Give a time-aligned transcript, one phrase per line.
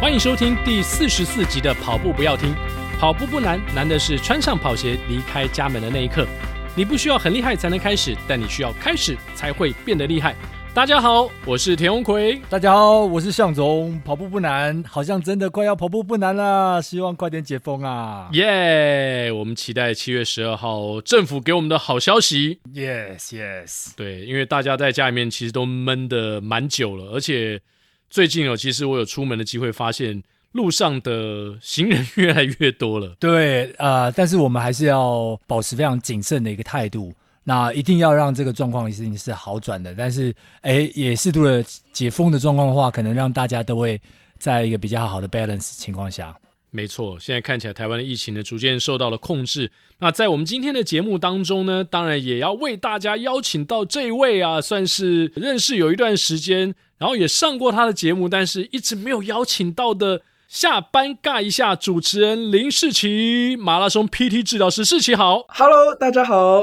[0.00, 2.54] 欢迎收听第四十四集的跑步不要听，
[2.98, 6.26] 跑步不难，难的是穿上跑鞋离开家门的那一刻。
[6.74, 10.34] 你不需要很厉害才能开始，但你需要开始才会变得厉害。
[10.72, 12.40] 大家好，我是田鸿奎。
[12.48, 14.00] 大家好，我是向总。
[14.02, 18.30] 跑步不难，好像真的快要跑步不难了，希望快点解封啊！
[18.32, 22.58] 耶，yeah, 我们期待七月十二号政府给我们的好消息。
[22.72, 23.92] Yes, yes。
[23.94, 27.60] 对，因为大家在家里面其实都闷得蛮久了，而且。
[28.10, 30.20] 最近哦，其实我有出门的机会，发现
[30.52, 33.14] 路上的行人越来越多了。
[33.20, 37.14] 对，呃，但是我们还是要保持非常谨慎的一个态度。
[37.44, 39.94] 那一定要让这个状况一定是好转的。
[39.94, 44.00] 但是，哎，也适度的解封的状况的话，可能让大家都会
[44.38, 46.36] 在一个比较好的 balance 情况下。
[46.72, 49.72] 没错，现在看起来台湾的疫情呢，逐渐受到了控制。
[49.98, 66.62] 那在我们今天的节目当中呢，当然也要为大家邀请到这位啊，算是认识有一段时间，然后也上过他的节目，但是一直没有邀请到的下班尬一下主持人林世奇，马拉松 PT 治疗师世奇好，Hello，大家好，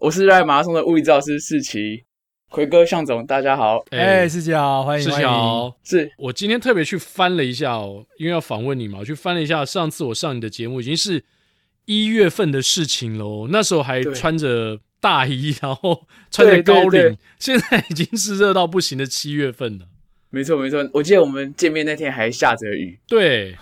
[0.00, 2.09] 我是热爱马拉松的物理治疗师世奇。
[2.50, 3.78] 魁哥、向总，大家好！
[3.90, 5.72] 哎，士祺好，欢迎，士祺好。
[5.84, 11.24] 是我今天特别去翻了一下哦，因为要访问你嘛，我去翻了一下上次我上你的节目，已经是
[11.84, 13.46] 一月份的事情喽。
[13.52, 19.86] 那时候还穿着大衣，然后 穿着高领，对对对，现在已经是热到不行的七月份了。
[20.30, 22.98] 没错没错，我记得我们见面那天还下着雨。
[23.06, 23.56] 对，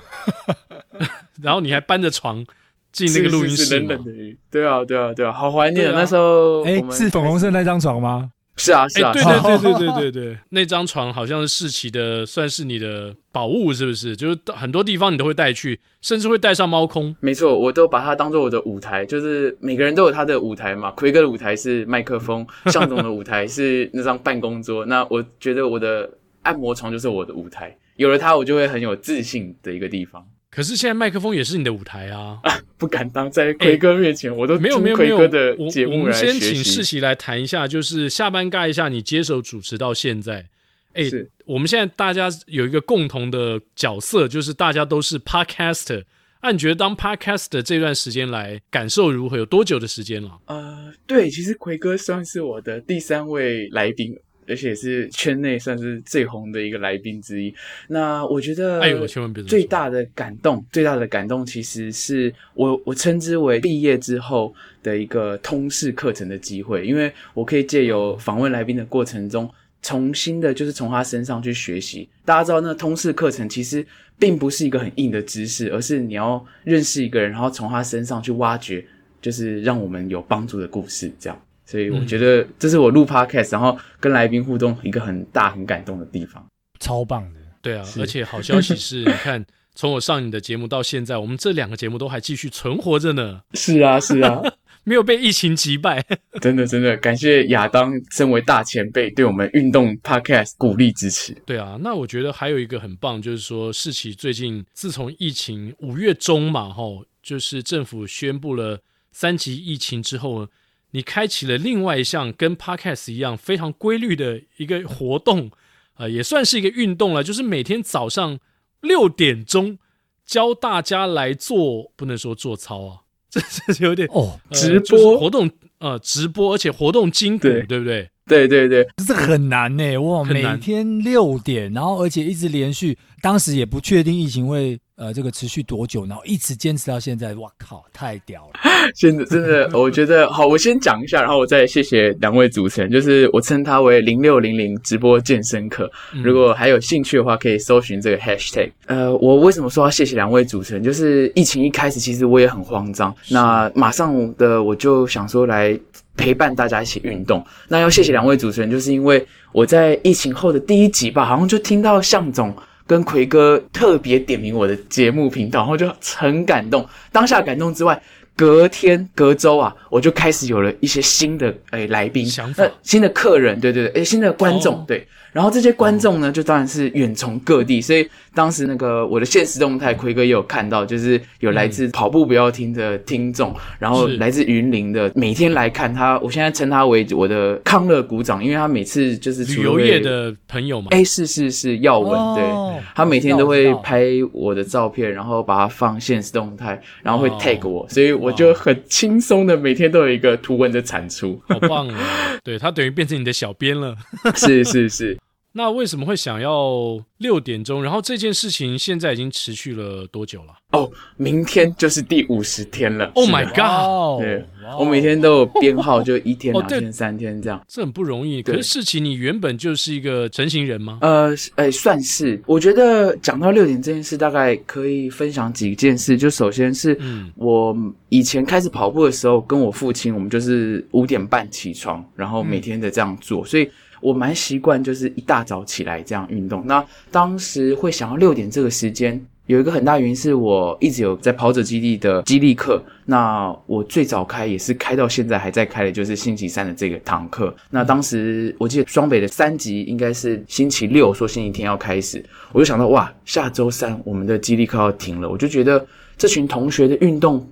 [1.43, 2.43] 然后你还搬着床
[2.91, 4.39] 进那个录音室，是是是冷冷的雨。
[4.51, 5.95] 对啊对啊对啊，好怀念啊！
[5.95, 8.31] 那时候哎，是粉红色那张床吗？
[8.59, 14.15] 是啊，是啊，对对对对对对对， 那张床好像是世奇的，算是你的宝物，是不是？
[14.15, 17.15] 就是很多地方你都会带去，甚至会带上猫空。
[17.21, 20.91] 没错，我都把它当做我的舞台，就是每个人都有他的舞台嘛。
[20.91, 24.85] 奎哥的舞台是麦克风，向总的舞台是那张办公桌。
[24.85, 26.11] 那我觉得我的
[26.43, 30.27] 按摩床就是我的舞台，有了它，我就会很有自信的一个地方。
[30.51, 32.39] 可是现在麦克风也是你的舞台啊！
[32.43, 35.99] 啊 不敢当，在奎哥面前，欸、我都没有没有魁哥的节目。
[35.99, 40.47] 我们先请世奇来谈一下，就是下班尬一下，你接手主持到现在，
[40.93, 46.05] 哎、欸，我们现在大家有一个共同的角色，就是大家都是 podcaster。
[46.41, 49.37] 那你觉得当 podcaster 这段时间来感受如何？
[49.37, 50.39] 有多久的时间了？
[50.47, 54.17] 呃，对，其实奎哥算是我的第三位来宾。
[54.49, 57.55] 而且是圈内算是最红的一个来宾之一。
[57.87, 69.49] 那我觉得，哎呦，千万别最大的感动，最大的感动，其实是我我称之为毕业之后的一个通识课程的机会，因为我可以借由访问来宾的过程中，
[69.83, 72.09] 重新的，就是从他身上去学习。
[72.25, 73.87] 大家知道，那通识课程其实
[74.19, 78.85] 并不是一个很硬的知识，而是你要认识一个人，然后从他身上去挖掘，
[79.21, 81.41] 就是让我们有帮助的故事，这样。
[81.71, 86.43] 所以我觉得这是我录 podcast，然后跟来宾互动一个很大很感动的地方，
[86.81, 87.41] 超棒的。
[87.61, 93.43] 对啊，而且好消息是， 你看从我上你的节目到现在，我们这两个节目都还继续存活着呢。
[93.53, 94.41] 是啊，是啊，
[94.85, 96.03] 没有被疫情击败。
[96.41, 101.37] 真的，真的感谢亚当身为大前辈对我们运动 podcast 鼓励支持。
[101.45, 108.81] 对啊，那我觉得还有一个很棒，就是说世奇最近自从疫情五月中嘛，吼，就是政府宣布了
[109.13, 110.49] 三级疫情之后。
[110.93, 115.51] 你开启了另外一项跟 Podcast 一样非常规律的一个活动，
[115.97, 118.39] 呃，也算是一个运动了，就是每天早上
[118.81, 119.79] 六点钟
[120.25, 128.11] 教大家来做，不能说做操啊，这 这是有点哦，呃、直播活动，呃，直播，而且活动筋骨，对，对不对？
[128.27, 134.79] 对对对，这很难呢，哇，每天六点，然后而且一直连续，当时也不确定疫情会。
[134.99, 136.05] 呃，这个持续多久？
[136.07, 138.61] 然后一直坚持到现在，哇靠，太屌了！
[138.97, 140.45] 真的，真的， 我觉得好。
[140.45, 142.91] 我先讲一下，然后我再谢谢两位主持人。
[142.91, 145.89] 就是我称他为零六零零直播健身课。
[146.25, 148.73] 如果还有兴趣的话，可以搜寻这个 hashtag。
[148.87, 150.83] 呃，我为什么说要谢谢两位主持人？
[150.83, 153.15] 就是疫情一开始，其实我也很慌张。
[153.31, 155.79] 那马上的我就想说来
[156.17, 157.47] 陪伴大家一起运动。
[157.69, 162.53] 那要谢谢两位主持人，就是因为我在疫情后的第一集吧，好像就听到向总。
[162.89, 166.85] 跟奎哥特别点名我的节目频道，然后就很感动。
[167.13, 168.03] 当下感动之外，
[168.35, 175.07] 隔天隔周啊，我就开始有了一些新的诶、欸、来宾，想法、新的客人，对对对，诶、欸、新的观众，哦、对。
[175.33, 201.97] 然后这些观众呢，就当然是远从各地，所以当时那个我的现实动态，奎哥也有看到，就是有来自跑步不要听的听众，嗯、然后来自云林的，每天来看他，我现在称他为我的康乐鼓掌，因为他每次就是旅游业的朋友嘛，哎，是是是，耀文，哦、对，他每天都会拍我的照片，然后把它放现实动态，然后会 tag 我，哦、所以我就很轻松的每天都有一个图文的产出，好棒啊！
[202.43, 203.95] 对，他等于变成你的小编了，
[204.35, 205.19] 是 是是。
[205.59, 207.83] 那为什么会想要六点钟？
[207.83, 210.53] 然后这件事情现在已经持续了多久了？
[210.71, 213.07] 哦，明天就是第五十天了。
[213.15, 214.23] Oh my god！
[214.23, 214.47] 对，
[214.79, 217.61] 我每天都有编号，就一天、 两天、三天这样。
[217.67, 218.41] 这很不容易。
[218.41, 220.99] 可是事情，你原本就是一个成型人吗？
[221.01, 222.41] 呃，哎，算是。
[222.47, 226.17] 我觉得讲到六点这件事，大概可以分享几件事。
[226.17, 226.97] 就首先是
[227.35, 227.77] 我
[228.11, 233.69] 以前开始跑步的时候，跟我父亲，我们就是五点半起床，然后每天的这样做，所以。
[234.01, 236.63] 我蛮习惯，就是一大早起来这样运动。
[236.67, 242.83] 那当时会想要六点这个时间，有一个很大原因是我一直有在跑者基地的激励课。
[243.07, 247.55] 那我最早开也是开到现在还在开的，就是星期三的这个堂课。
[247.71, 252.23] 那当时我记得双北的三级应该是星期六，说星期天要开始，
[252.53, 255.85] 我就想到哇，下周三我们的激励课要停了，我就觉得
[256.17, 257.47] 这群同学的运动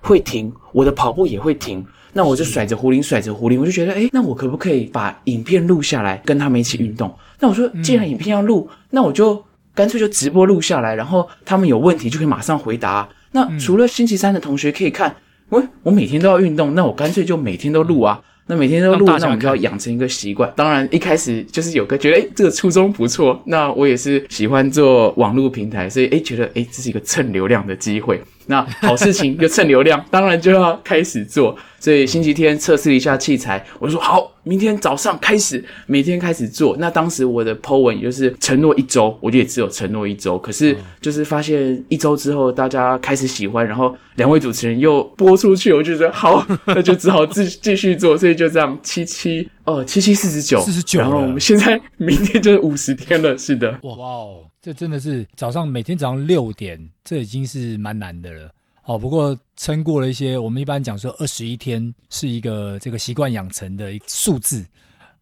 [0.00, 1.86] 会停，我的跑步也会停。
[2.16, 7.14] 那我就甩着壶铃，甩着壶铃，我就觉得，哎，那我可不可以把影片录下来，跟他们一起运动？
[7.40, 13.06] 那我说，既然影片要录，那我就干脆就直播录下来，然后他们有问题就可以马上回答。
[13.32, 15.14] 那除了星期三的同学可以看，
[15.50, 18.22] 喂，我每天都要运动，那我干脆就每天都录啊。
[18.48, 20.52] 那每天都录，那我们就要养成一个习惯。
[20.54, 23.42] 当然，一开始就是有个觉得，诶，这个初衷不错。
[23.46, 28.22] 那我也是喜欢做网络平台，所以诶，觉得诶，这是一个蹭流量的机会。
[28.46, 31.56] 那好事情就蹭流量， 当然就要开始做。
[31.80, 36.76] 所以星期天测试一下器材，我就说好，明天早上开始，每天开始做。
[36.78, 40.38] 那当时我的 po 文也就是承诺一周，我就也只有承诺一周。
[40.38, 48.16] 可是就是发现一周之后，大家开始喜欢，然后两位主持人又播出去，我就觉得好， 那就只好继继续做。
[48.16, 51.00] 所以就这样七七哦，七七四十九，四十九。
[51.00, 53.72] 然后我们现在明天就是五十天了，是的。
[53.82, 58.48] 哇哦，这真的是早上每天早上六点，这已经是蛮难的了。
[58.86, 64.64] 哦，不过撑过了一些，我们一般讲说二十一天是一个这个习惯养成的一数字，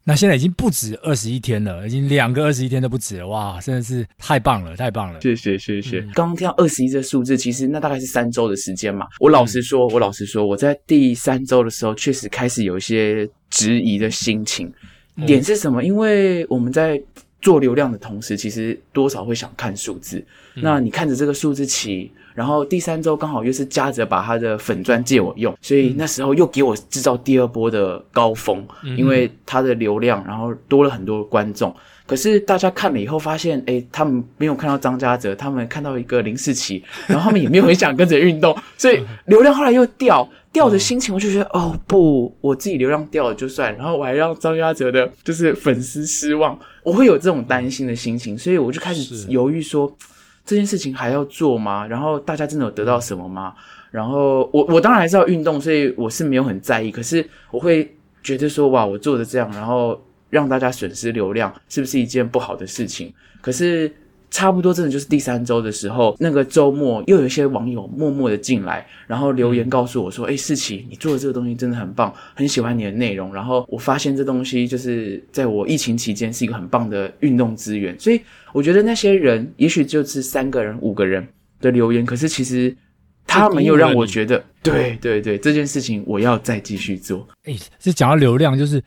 [0.04, 5.18] 那现在已经不止二十一天了，已经两个二十一天都不止了，哇，真的是太棒了，太棒了！
[5.22, 6.00] 谢谢谢谢。
[6.00, 9.06] 嗯、刚刚听到二十一这数字，其实那大概是三周的时间嘛。
[9.18, 14.70] 我老实说，我老实说，我在第三周的时候确实开始有一些质疑的心情。
[15.26, 15.82] 点是什么？
[15.82, 17.00] 因为我们在
[17.44, 20.24] 做流量的同时，其实多少会想看数字。
[20.54, 22.10] 那你看着这个数字起。
[22.34, 31.72] 然后第三周刚好又是嘉泽把他的粉钻借我用，所以那时候又给我制造第二波的高峰，因为他的流量，然后多了很多观众。
[32.06, 49.92] 可是大家看了以后发现，诶，他们没有看到张嘉泽，他们看到一个林世奇，然后他们也没有很想跟着运动， 所以流量后来又掉，掉的心情我就觉得，哦不，我自己流量掉了就算，然后我还让张嘉泽的就是粉丝失望，我会有这种担心的心情，所以我就开始犹豫说。
[50.46, 51.86] 这件事情还要做吗？
[51.86, 53.54] 然后大家真的有得到什么吗？
[53.90, 56.90] 然后我我当然还是要运动，所以我是没有很在意。
[56.90, 57.90] 可是我会
[58.22, 59.98] 觉得说，哇，我做的这样，然后
[60.28, 63.10] 让大家损失流量，是不是一件不好的事情？
[63.40, 63.90] 可是。
[64.34, 77.96] 差不多真的就是第三周的时候，那个周末又有一些网友默默的进来，然后留言告诉我说：“哎、嗯，士奇，你做的这个东西真的很棒，很喜欢你的内容。”然后我发现这东西就是在我疫情期间是一个很棒的运动资源。
[77.96, 78.20] 所以
[78.52, 81.24] 我觉得那些人也许就是三个人、五个人
[81.60, 82.76] 的留言，可是其实
[83.28, 87.24] 他们又让我觉得，对对对，这件事情我要再继续做。
[87.44, 88.82] 诶，是讲到流量，就是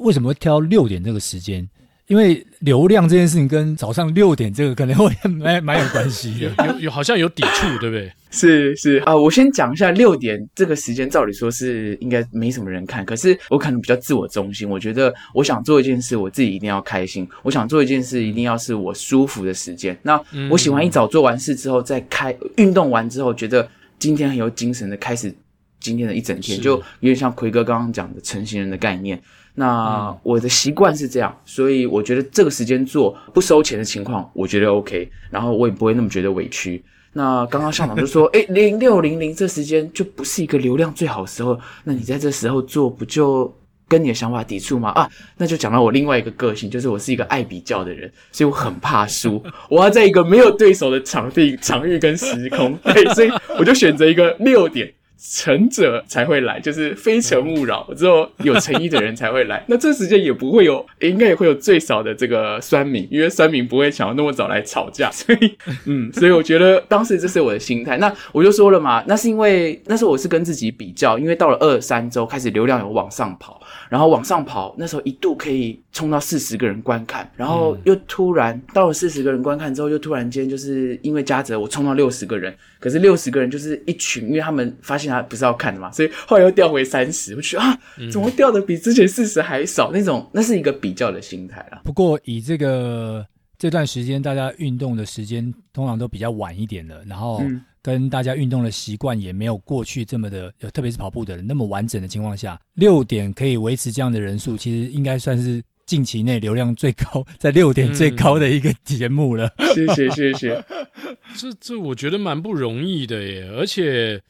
[0.00, 1.66] 为什么会挑六点这个时间？
[2.12, 8.12] 因为流量这件事情跟早上六点这个可能会蛮蛮有关系的， 有有好像有抵触，对不对？
[8.30, 19.96] 是是啊，我先讲一下六点这个时间，照理说是应该没什么人看，可是我可能比较自我中心，我觉得我想做一件事，我自己一定要开心，我想做一件事，一定要是我舒服的时间。
[20.02, 23.66] 那我喜欢一早做完事之后再开运动完之后，觉得
[23.98, 25.34] 今天很有精神的开始
[25.80, 29.18] 今天的一整天，就有点像奎哥刚刚讲的成型人的概念。
[29.54, 36.82] 那我的习惯是这样，所以我觉得这个时间做不收钱的情况，我觉得 OK，然后我也不会那么觉得委屈。
[37.12, 43.54] 那刚刚校长就说， 诶，零六零零这时间就不是一个流量最好的时候，那你在这时候做，不就
[43.86, 44.88] 跟你的想法抵触吗？
[44.92, 45.06] 啊，
[45.36, 54.90] 那就讲到我另外一个个性，就是我是一个爱比较的人，所以我很怕输， 我要在一个没有对手的场地、场域跟时空，对，所以我就选择一个六点。
[55.24, 59.64] 诚者才会来，就是非诚勿扰，之后有诚意的人才会来。
[59.68, 65.08] 那这时间也不会有，应该也会有最少的这个酸民，因为酸民不会想要那么早来吵架。
[65.14, 67.96] 所以，嗯，所以我觉得当时这是我的心态。
[67.98, 73.61] 那我就说了嘛，那是因为那时候我是跟自己比较，因为到了二三周开始流量有往上跑，
[73.92, 85.12] 然后往上跑，那时候一度可以冲到四十个人观看，然后又突然到了四十个人观看之后，又突然间就是因为嘉泽我冲到六十个人，可是六十个人就是一群，因为他们发现。
[85.12, 87.78] 他不是要看的嘛，所以后来又掉回三十，我觉得啊，
[88.10, 89.90] 怎么掉的比之前四十还少？
[89.92, 91.82] 那种那是一个比较的心态啦。
[91.84, 93.26] 不过以这个
[93.58, 97.42] 这段时间大家运动的时间通常都比较晚一点了，然后
[97.82, 105.62] 跟大家运动的习惯也没有过去这么的，特别是跑步的人那么完整的情况下，六点可以维持这样的人数，其实应该算是。
[105.84, 109.52] 近期内流量最高， 在六点最高的一个节目了。
[109.56, 110.64] 嗯、谢谢谢谢，
[111.36, 114.22] 这这我觉得蛮不容易的耶，而且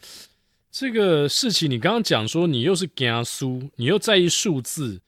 [0.72, 5.02] 这个事情你刚刚讲说你又是惊输，你又在意数字，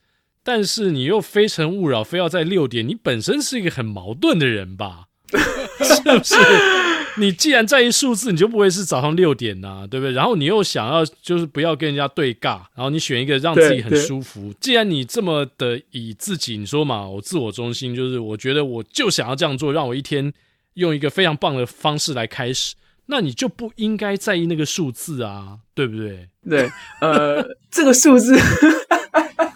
[0.45, 5.07] 但是你又非诚勿扰，非要在六点，你本身是一个很矛盾的人吧？
[5.33, 6.35] 是不是？
[7.17, 10.13] 你既然在意数字，你就不会是早上六点呐、啊，对不对？
[10.13, 14.53] 然后你又想要就是不要跟人家对尬，然后你选一个让自己很舒服。
[14.61, 20.33] 既然你这么的以自己，你说嘛，我自我中心，就是我觉得我就想要这样做，让我一天
[20.75, 22.75] 用一个非常棒的方式来开始，
[23.07, 26.29] 那你就不应该在意那个数字啊，对不对？
[26.49, 28.37] 对，呃，这个数字，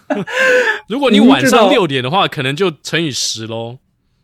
[0.89, 3.79] 如果你晚上六点的话，可能就乘以十喽。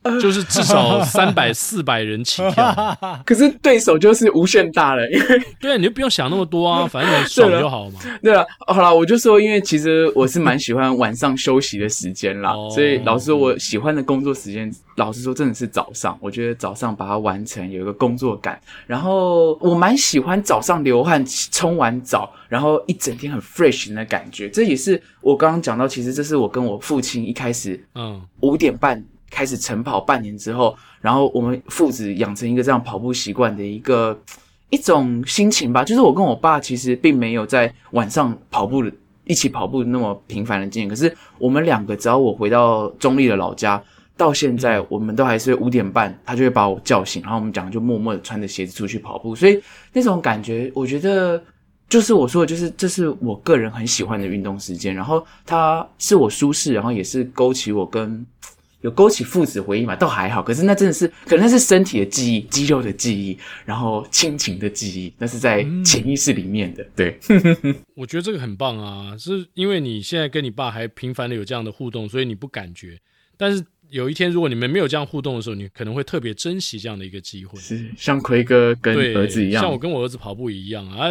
[0.20, 7.98] 就是至少三百四百人起跳， 可是对手就是无限大了，因为对，你就不用想那么多啊， 反正你爽就好嘛。
[8.22, 16.18] 对啊，好了，我就说，因为其实我是蛮喜欢晚上休息的时间啦，所以老师说，我喜欢的工作时间，老实说真的是早上。
[16.20, 18.60] 我觉得早上把它完成，有一个工作感。
[18.86, 24.50] 然后我蛮喜欢早上流汗冲完澡，然后一整天很 fresh 的感觉。
[24.50, 29.02] 这也是我刚刚讲到，其实这是我跟我父亲一开始，嗯，五点半。
[29.34, 34.16] 开始晨跑半年之后，然后我们父子养成一个这样跑步习惯的一个
[34.70, 35.82] 一种心情吧。
[35.82, 38.92] 就是我跟我爸其实并没有在晚上跑步的
[39.24, 43.82] 一起跑步那么频繁的经验，可是我们两个只要我回到中立的老家，
[44.16, 49.34] 到现在我们都还是五点半，他就会把我叫醒，然后我们讲就默默的穿着鞋子出去跑步。
[49.34, 49.60] 所以
[49.92, 51.42] 那种感觉，我觉得
[51.88, 54.94] 就是我说的，就是这是我个人很喜欢的运动时间。
[54.94, 58.24] 然后它是我舒适，然后也是勾起我跟。
[58.84, 59.96] 有勾起父子回忆嘛？
[59.96, 66.86] 倒还好，可是那真的是，可能那是身体的记忆、肌肉的记忆，然后亲情的记忆，那是在潜意识里面的。
[66.94, 67.18] 对，
[67.94, 73.00] 我觉得这个很棒啊，是因为你现在跟你爸还频繁的有这样的互动，所以你不感觉。
[73.38, 77.58] 但是有一天，如果你们没有这样互动的时候，你可能会特别珍惜这样的一个机会。
[77.58, 81.08] 是像奎哥跟儿子一样，像我跟我儿子跑步一样啊。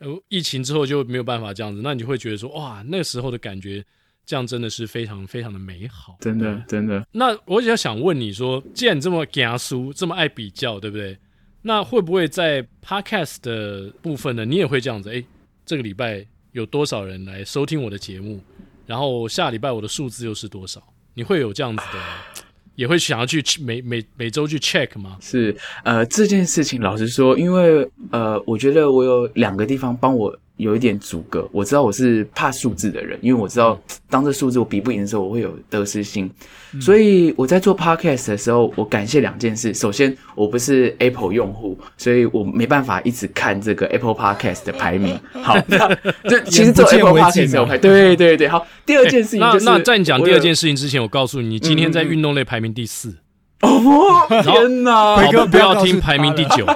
[0.00, 3.84] 呃，疫情之后就没有办法这样子，那你就会觉得说，哇，那个时候的感觉。
[4.24, 7.04] 这样真的是非常非常的美好，真的真的。
[7.12, 11.18] 那我也想问你说，既然你这么讲书，这么爱比较，对不对？
[11.62, 14.44] 那会不会在 Podcast 的部分呢？
[14.44, 15.10] 你也会这样子？
[15.10, 15.24] 诶，
[15.66, 18.40] 这个礼拜有多少人来收听我的节目？
[18.86, 20.82] 然后下礼拜我的数字又是多少？
[21.14, 22.42] 你会有这样子的，
[22.74, 25.18] 也会想要去每每每周去 check 吗？
[25.20, 30.38] 是，呃，这件事情老实说，因为呃，我觉得我有两个地方帮我。
[30.62, 33.78] 有一点阻隔，我知道我是怕数字的人，因为我知道
[34.08, 36.30] 当这数字我比不赢的时候，我会有得失心。
[36.72, 39.74] 嗯、所以我在做 podcast 的时候，我感谢两件事。
[39.74, 45.18] 首先，我不是 Apple 用户，所以我没办法一直看这个 Apple Podcast 的排名。
[45.42, 45.58] 好，
[46.24, 48.48] 这其实做 Apple Podcast 有排，对对对。
[48.48, 53.08] 好，第二件事情就是，那那在你讲第二件事情之前，我告诉你，你今天在运动类排名第四。
[53.08, 53.16] 嗯
[53.62, 55.14] 哦，天哪！
[55.14, 56.66] 奎哥不要听排名第九，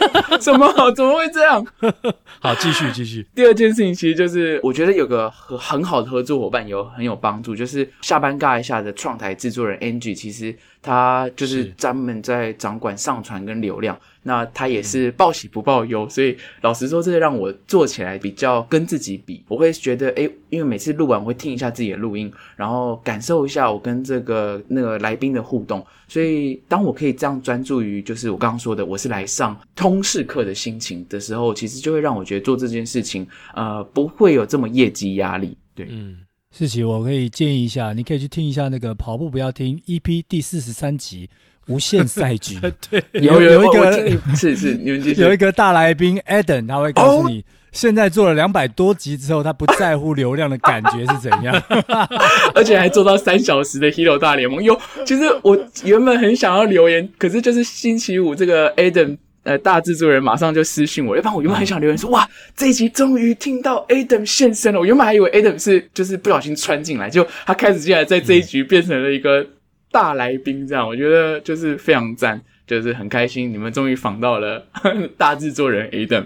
[0.40, 1.64] 怎么怎么会这样？
[2.40, 3.26] 好，继续继续。
[3.34, 13.98] 第二件事情其实就是，我觉得有个很很好的合作伙伴有很有帮助，就是下班尬一下的创台制作人 Angie，其实他就是专门在掌管上传跟流量。
[14.22, 35.56] 那他也是报喜不报忧，所以老实说，这个让我做起来比较跟自己比，我会觉得，诶，因为每次录完我会听一下自己的录音，然后感受一下我跟这个那个来宾的互动，所以当我可以这样专注于就是我刚刚说的，我是来上通识课的心情的时候，其实就会让我觉得做这件事情，呃，不会有这么业绩压力。
[35.74, 36.18] 对，嗯，
[36.56, 41.28] 世奇，我可以建议一下，你可以去听一下那个跑步不要听 EP 第四十三集。
[41.68, 42.58] 无限赛局，
[42.90, 43.92] 对，有有一个
[44.34, 51.62] 是是， 你们有一个大来宾 Adam，他会告诉你，现在做了两百多集之后，他不在乎流量的感觉是怎样，
[52.56, 54.60] 而且还做到三小时的 Hero 大联盟。
[54.60, 54.76] 有，
[55.06, 64.80] 其实我原本很想要留言，可是就是星期五这个 Adam 呃大制作人马上就私信我，要不然我原本很想留言说，哇，这一集终于听到 Adam 现身了。
[64.80, 69.46] 我原本还以为 Adam 是就是不小心穿进来，就他开始进来，在这一局变成了一个。
[69.92, 74.64] 大来宾这样，我觉得就是非常赞，就是很开心，你们终于访到了
[75.18, 76.24] 大制作人 Adam。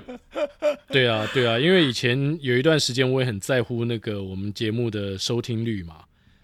[0.89, 5.95] 对啊，对啊，因为以前有一段时间我也很在乎那个我们节目的收听率嘛。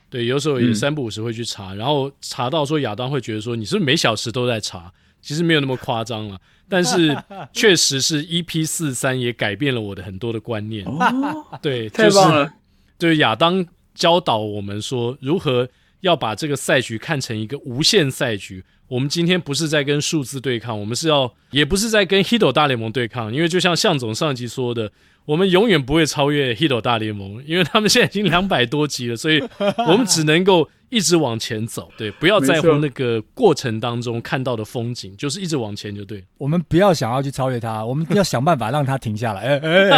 [0.08, 4.90] 对，有时候也三不五时会去查，嗯、然后查到说亚当会觉得说你是不是每小时都在查？
[5.20, 6.38] 其实没有那么夸张了。
[6.68, 7.16] 但是
[7.52, 10.84] 确实是 EP 四三也改变了我的很多的观念。
[10.86, 12.52] 哦，对，太棒了！
[12.98, 15.68] 就是亚当教导我们说，如何
[16.00, 18.64] 要把这个赛局看成一个无限赛局。
[18.88, 24.90] 我们今天不是在跟数字对抗，我们是要，也不是在跟 Hito 大联盟对抗，因为就像向总上集说的，
[25.24, 29.42] 我们永远不会超越 Hito 大联盟，因为他们现在已经 两百多集了，所以
[29.86, 36.24] 我们只能够一直往前走，对，不要在乎那个过程当中看到的风景，就是一直往前就对。
[36.38, 39.42] 我们不要想要去超越他，我们要想办法让他停下来。
[39.42, 39.90] 哎哎，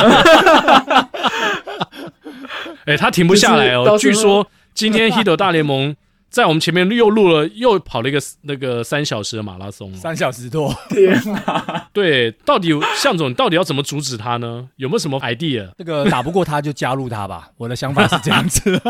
[2.87, 5.97] 哎，他停不下来哦，据说今天 Hito 大联盟。
[6.33, 11.89] 在我们前面又录了，又跑了一个那个三小时的马拉松，三小时多，天哪！
[11.93, 14.67] 对，到底向总到底要怎么阻止他呢？
[14.77, 15.71] 有没有什么 idea？
[15.77, 17.51] 这个打不过他就加入他吧。
[17.59, 18.81] 我的想法是这样子。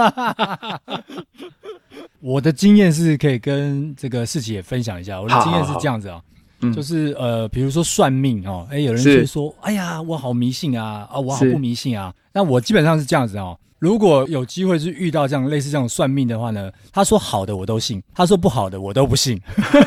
[2.20, 5.20] 我的经验是可以跟这个世奇也分享一下。
[5.20, 6.22] 我的经验是这样子啊，
[6.72, 12.14] 就是呃，比如说算命哦，哎，有人会说，哎呀，我好迷信啊，啊，我好不迷信啊。
[12.32, 13.58] 那我基本上是这样子哦。
[13.82, 19.40] 如果有机会是遇到这样类似这种算命的话呢，他说好的我都信，他说不好的我都不信。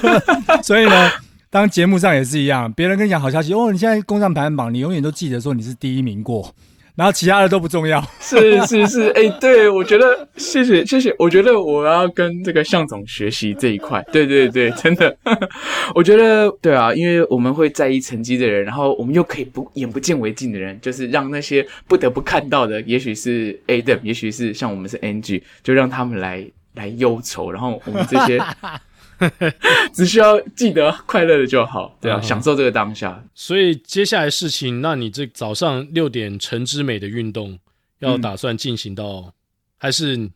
[0.62, 1.10] 所以呢，
[1.50, 6.54] 当节目上也是一样，别人跟你讲好消息哦，你现在攻占排行榜，你永远都记得说你是第一名过。
[6.96, 15.16] 然后其他的都不重要， 是是是，哎、欸，对，我觉得谢谢谢谢，我觉得我要跟这个向总学习这一块，对对对， 真的，
[15.94, 28.42] 我觉得对啊，因为我们会在意成绩的人，然后我们又可以不眼不见为净的人，就是让那些不得不看到的，也许是 Adam，也许是像我们是 NG，就让他们来来忧愁，然后我们这些。
[29.94, 33.24] 只需要记得快乐的就好，对啊，嗯、享受这个当下。
[33.34, 37.58] 所以接下来事情，那你这早上六点晨之美的运动
[38.00, 39.34] 要打算进行到，嗯、
[39.78, 40.30] 还是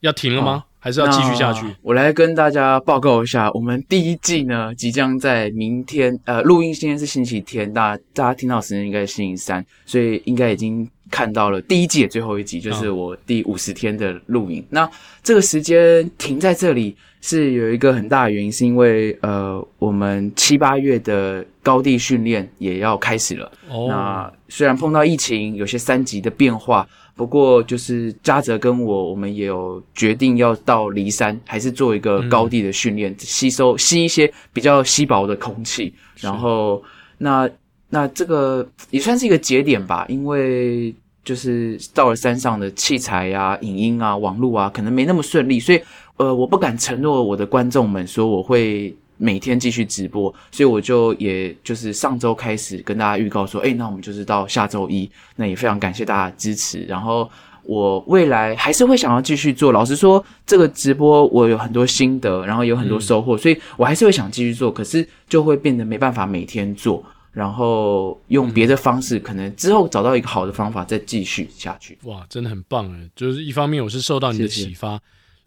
[0.00, 0.52] 要停了吗？
[0.52, 1.64] 哦、还是要继续下去？
[1.80, 14.60] 我来跟大家报告一下，我们第一季呢，即将在明天，呃，录音今天是星期天，大家大家听到时间应该是星期三，所以应该已经看到了第一季的最后一集，就是我第五十天的录影。
[14.62, 14.90] 哦、那
[15.22, 16.96] 这个时间停在这里。
[17.26, 23.50] 是有一个很大的原因，是因为呃，我们七八月的高地训练也要开始了。
[23.70, 35.94] 哦，那虽然碰到疫情，有些三级的变化，不过就是嘉泽跟我，我们也有决定要到骊山，还是做一个高地的训练，嗯、吸收吸一些比较稀薄的空气。
[36.20, 36.82] 然后，
[37.16, 37.48] 那
[37.88, 45.80] 那这个也算是一个节点吧，因为就是到了山上的器材啊、影音啊、网络啊，可能没那么顺利，所以。
[46.16, 56.84] 呃，我不敢承诺我的观众们说我会每天继续直播，所以我就也就是上周开始跟大家预告说，诶，那我们就是到下周一，那也非常感谢大家支持。
[56.84, 57.28] 然后
[57.64, 67.04] 我未来还是会想要继续做，老实说，这个直播我有很多心得，然后有很多收获，所以我还是会想继续做，可是就会变得没办法每天做，
[67.34, 71.98] 然后用别的方式，嗯、可能之后找到一个好的方法再继续下去。
[72.04, 74.92] 哇，真的很棒诶，就是一方面我是受到你的启发。
[74.92, 75.00] 谢谢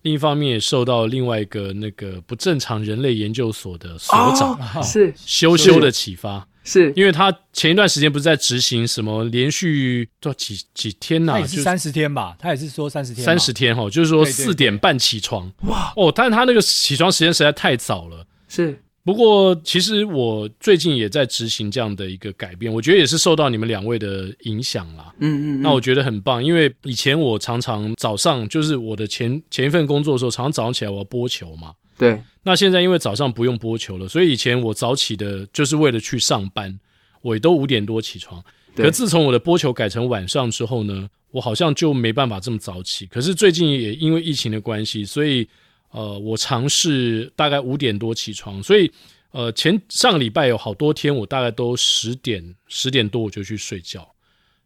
[0.03, 12.37] 另一方面也受到另外一个那个不正常人类研究所的所长、哦、是修修的启发，是因为他前一段时间不是在执行什么连续多几几天呐、啊，是三十天吧？
[12.39, 18.81] 他也是说三十天，三十天哈，就是说四点半起床哇哦，但是他那个起床时间实在太早了，是。
[19.07, 25.13] 不过，其实我最近也在执行这样的一个改变，我觉得也是受到你们两位的影响啦。
[25.19, 31.71] 嗯，嗯嗯，那我觉得很棒，因为以前我常常早上就是我的前前一份工作的时候，常常早上起来我要播球嘛。
[31.97, 32.21] 对。
[32.43, 36.77] 那现在因为早上不用播球了，所以以前我早起的就是为了去上班，
[37.21, 38.43] 我也都五点多起床。
[38.75, 38.85] 对。
[38.85, 43.05] 可自从我的播球改成晚上之后呢，我好像就没办法这么早起。
[43.05, 45.47] 可是最近也因为疫情的关系，所以。
[45.91, 48.91] 呃，我尝试大概五点多起床，所以
[49.31, 54.07] 呃，前上个礼拜有好多天，我大概都十点十点多我就去睡觉，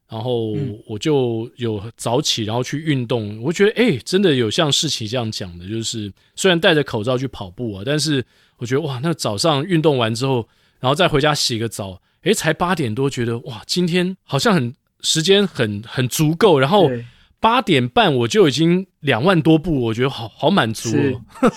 [0.09, 0.55] 然后
[0.87, 3.41] 我就有早起，然后去运动。
[3.41, 8.25] 我觉得哎，真的有像世奇这样讲的，就是虽然戴着口罩去跑步啊，但是
[8.57, 10.47] 我觉得哇，那早上运动完之后，
[10.79, 16.89] 然后再回家洗个澡，哎，才八点多，觉得哇，今天好像很时间很很足够，然后。
[17.41, 20.95] 八点半我就已经两万多步，我觉得好好满足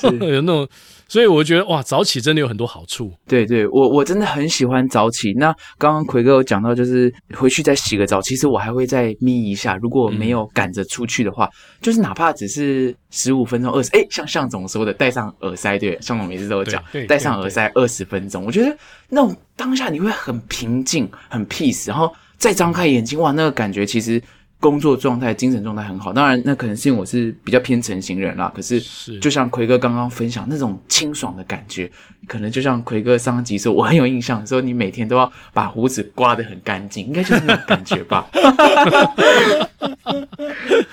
[0.03, 0.66] 哦， 有那种，
[1.07, 3.12] 所以我觉得哇，早起真的有很多好处。
[3.29, 5.35] 对对，我我真的很喜欢早起。
[5.35, 9.77] 那刚刚奎哥有讲到，就是回去再洗个澡，其实我还会再眯一下。
[9.77, 18.75] 如果没有赶着出去的话，嗯、就是哪怕只是十五分钟、二十，哎，像向总说的，戴上耳塞，对，向总每次都有讲，戴上耳塞二十分钟，我觉得
[19.11, 24.23] 那种当下你会很平静、很 peace，然后再张开眼睛，哇，那个感觉其实。
[24.64, 26.11] 工作状态、精神状态很好。
[26.11, 28.50] 当然，那可能是因为我是比较偏成型人啦。
[28.57, 28.81] 可是，
[29.20, 31.90] 就像奎哥刚刚分享那种清爽的感觉，
[32.27, 38.27] 可能就像奎哥上集说，我很有印象，说你每天都要把胡子刮得很干净，应该就是那种感觉吧。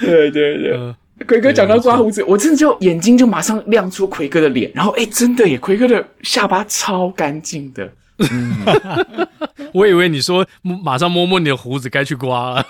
[0.02, 0.74] 对对对。
[0.74, 0.94] 呃
[1.28, 7.88] 魁哥讲到刮胡子，我真的就眼睛就马上亮出奎哥的脸，然后哎，真的耶，奎哥的下巴超干净的。
[8.32, 8.56] 嗯，
[9.72, 10.46] 我以为你说
[10.84, 12.66] 马上摸摸你的胡子，该去刮了。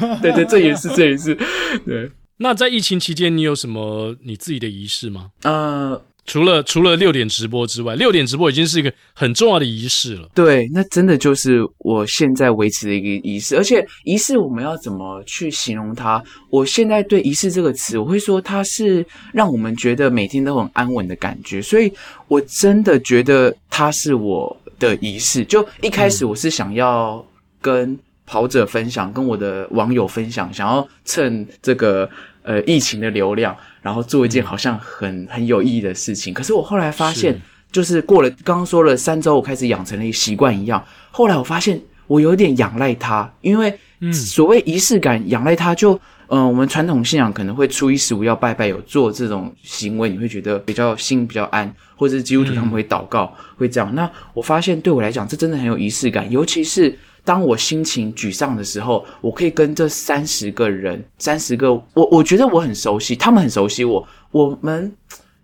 [0.22, 1.36] 对对，这也是这也是。
[1.84, 5.30] 对，那在疫情期间，你有什么你自己的仪式吗？
[5.42, 6.02] 呃。
[6.26, 10.28] 除了除了六点直播之外，六点直播已经是一个很重要的仪式了。
[10.32, 13.56] 对，那真的就是我现在维持的一个仪式。
[13.56, 16.22] 而且仪式我们要怎么去形容它？
[16.48, 21.60] 我现在对仪式这个词，我会说它是让我们觉得每天都很安稳的感觉。
[21.60, 21.92] 所以
[22.28, 25.44] 我真的觉得它是我的仪式。
[25.44, 27.26] 就一开始我是想要
[27.60, 27.98] 跟
[28.30, 32.08] 跑者分享，跟我的网友分享，想要趁这个
[32.44, 33.56] 呃疫情的流量。
[33.82, 37.34] 然后做一件好像很很有意义的事情，可是我后来发现，
[37.72, 40.84] 就是过了刚刚说了三周，我开始养成了一个习惯一样。
[41.10, 43.76] 后来我发现我有点仰赖它，因为
[44.12, 45.94] 所谓仪式感，仰赖它就，
[46.28, 53.94] 嗯、呃，我们传统信仰可能会初一十五要拜拜，有做这种行为，你会觉得比较心比较安，或者是基督徒他们会祷告，会这样。
[53.94, 56.96] 那我发现对我来讲，这真的很有仪式感，尤其是。
[57.24, 64.92] 当我心情沮丧的时候，我可以跟这三十个人，三十个我，我觉得我很熟悉，他们很熟悉我，我们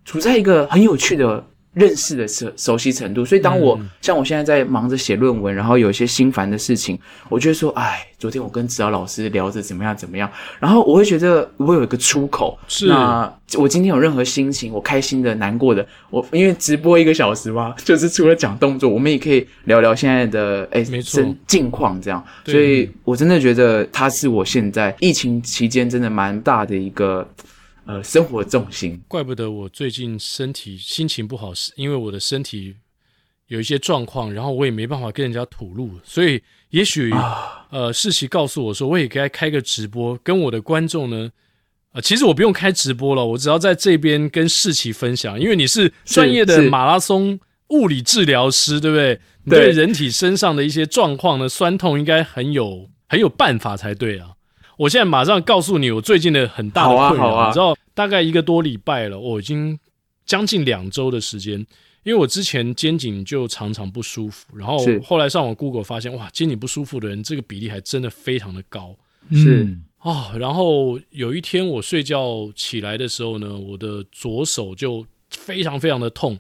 [0.05, 1.45] 处在一个很有趣的。
[1.77, 12.59] 认识的熟熟悉程度，所以当我、嗯、像我现在在忙着写论文，然后有一些心烦的事情，我就会说，哎，昨天我跟指导老师聊着怎么样怎么样，然后我会觉得我有一个出口。
[12.67, 22.25] 是，那我今天有任何心情，我开心的、难过的，我因为直播一个小时嘛，就是除了讲动作，我们也可以聊聊现在的哎，没错，近况这样。
[22.47, 27.29] 所以我真的觉得它是我现在疫情期间真的蛮大的一个。
[27.87, 32.75] 呃，生活重心，怪不得我最近身体心情不好，是因为我的身体
[33.47, 41.31] 有一些状况，然后我也没办法跟人家吐露，所以也许、啊、呃，世奇告诉我说，我也该开个直播，跟我的观众呢，
[41.93, 49.21] 呃，其实我不用开直播了，我只要在这边跟世奇分享，因为你是专业的马拉松物理治疗师，对不对？
[49.45, 54.33] 你对人体身上的一些状况呢，酸痛应该很有很有办法才对啊。
[54.77, 59.79] 我现在马上告诉你，我最近的很大的困扰，啊啊，你知道，大概一个多礼拜了，我已经
[60.25, 61.59] 将近两周的时间，
[62.03, 68.95] 因为我之前肩颈就常常不舒服，然后后来上网 Google 发现，哇，肩颈不舒服的人这个比例还真的非常的高，
[69.33, 69.67] 是。
[69.99, 76.39] 啊，哦，然后有一天我睡觉起来的时候呢，我的左手就非常非常的痛。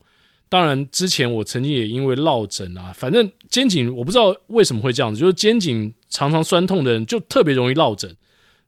[0.49, 8.14] 当然，之前我曾经也因为落枕啊，反正肩颈我不知道为什么会这样子，就是肩颈常常酸痛的人就特别容易落枕，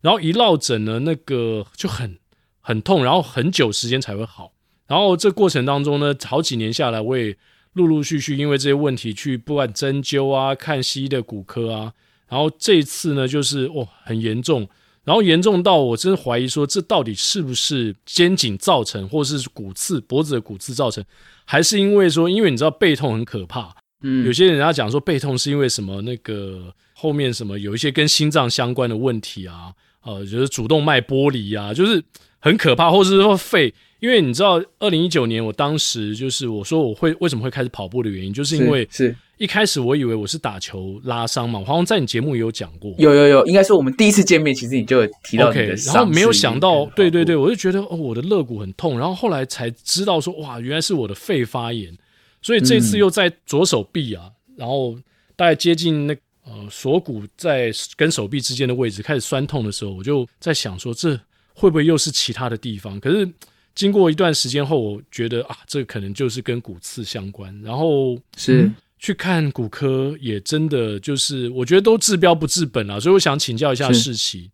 [0.00, 2.18] 然后一落枕呢，那个就很
[2.60, 4.52] 很痛，然后很久时间才会好。
[4.86, 7.36] 然后这过程当中呢，好几年下来，我也
[7.74, 11.92] 陆陆续续因为这些问题去不管针灸啊、看西医的骨科啊，
[12.28, 14.68] 然后这一次呢，就是哦很严重。
[15.04, 21.02] 然后严重到我真的怀疑说，这到底是不是肩颈造成，或是骨刺、脖子的骨刺造成，
[21.46, 32.02] 还是因为说，因为你知道背痛很可怕，嗯，有些人家讲说背痛是因为什么那个后面什么有一些跟心脏相关的问题啊，呃，就是主动脉剥离啊，就是
[32.38, 33.72] 很可怕，或者是说肺。
[34.00, 51.92] 因为你知道，二零一九年我当时就是我说我会为什么会开始跑步的原因，就是因为是一开始我以为我是打球拉伤嘛，我好像在你节目也有讲过，有有有，应该是我们第一次见面，其实你就有提到然后没有想到，对对对，我就觉得哦，我的肋骨很痛，然后后来才知道说哇，原来是我的肺发炎，
[52.40, 54.96] 所以这次又在左手臂啊，嗯、然后
[55.34, 56.16] 大概接近那
[56.48, 61.14] 呃锁骨在跟手臂之间的位置开始酸痛的时候，我就在想说这
[61.52, 62.98] 会不会又是其他的地方？
[62.98, 63.28] 可是。
[63.74, 67.56] 经过一段时间后，我觉得啊，这可能就是跟骨刺相关。
[67.62, 72.98] 然后是、嗯、去看骨科，也真的就是我觉得都治标不治本啊。
[72.98, 74.50] 所以我想请教一下世奇，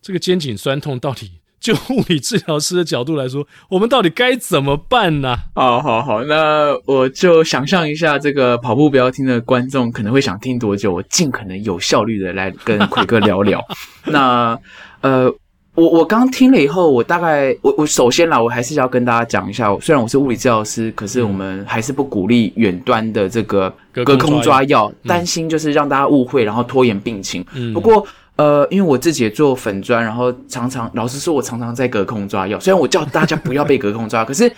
[0.00, 1.32] 这个肩颈酸痛到底
[1.62, 5.36] 就物理治疗师的角度来说，我们到底该怎么办呢？
[5.54, 13.64] 好好好，那我就想象一下，这个跑步不要听的观众可能会想听多久，我尽可能有效率的来跟奎哥聊聊。
[14.04, 14.58] 那
[15.00, 15.32] 呃。
[15.74, 27.42] 我我刚听了以后，我大概我我首先啦，我还是要跟大家讲一下，虽然我是物理治疗师，可是我们还是不鼓励远端的这个隔空抓药，担心就是让大家误会，然后拖延病情。
[27.54, 32.58] 嗯、不过呃，因为我自己也做粉砖，然后常常老实说，我常常在隔空抓药。
[32.58, 34.50] 虽然我叫大家不要被隔空抓， 可是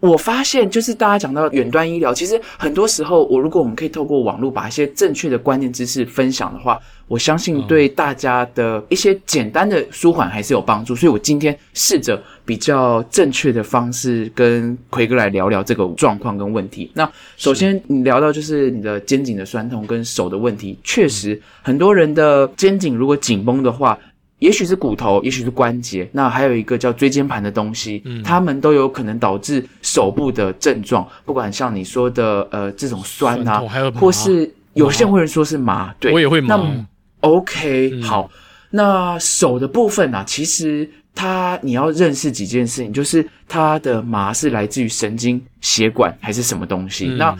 [0.00, 6.78] 我发现就是大家讲到远端医疗，其实很多时候，我如果我们可以透过网络把一些正确的观念知识分享的话。
[7.08, 10.94] 我相信对大家的一些简单的舒缓还是有帮助。
[10.94, 16.90] 所以我今天试着比较正确的方式跟奎哥来聊聊这个状况跟问题。
[16.94, 23.98] 那首先你聊到就是你的肩颈的酸痛跟手的问题，确实很多人的肩颈如果紧绷的话。
[24.40, 33.60] 也许是骨头，也许是关节，那还有一个叫椎间盘的东西，嗯，它们都有可能导致手部的症状，不管像你说的呃这种酸啊，
[33.96, 36.56] 或是有些人会说是麻，对，我也会麻。
[37.20, 38.30] 那 OK，嗯，好，
[38.70, 47.06] 那手的部分啊，其实它你要认识几件事情，就是它的麻是来自于神经、血管还是什么东西。
[47.08, 47.38] 嗯，那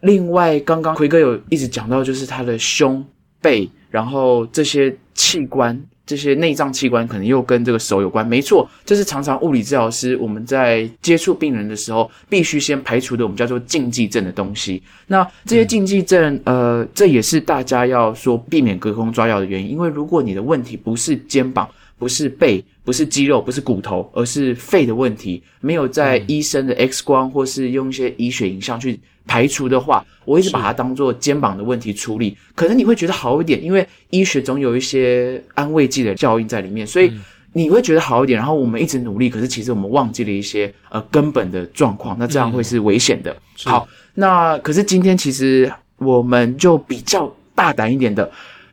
[0.00, 3.04] 另外，刚刚奎哥有一直讲到，就是他的胸
[3.40, 5.82] 背，然后这些器官。
[6.06, 14.82] 这些内脏器官可能又跟这个手有关，没错，这是常常物理治疗师我们在接触病人的时候必须先排除的，我们叫做禁忌症的东西。
[15.06, 37.10] 那这些禁忌症，呃，这也是大家要说避免隔空抓药的原因，因为如果你的问题不是肩膀，不是背，不是肌肉，不是骨头，而是肺的问题，没有在医生的 X 光或是用一些医学影像去排除的话，我一直把它当做肩膀的问题处理，可能你会觉得好一点，因为医学总有一些安慰剂的效应在里面，所以
[37.54, 38.38] 你会觉得好一点。
[38.38, 43.32] 然后我们一直努力，可是其实我们忘记了一些呃根本的状况，那这样会是危险的。
[43.32, 48.30] 嗯、好，那可是今天其实我们就比较大胆一点的，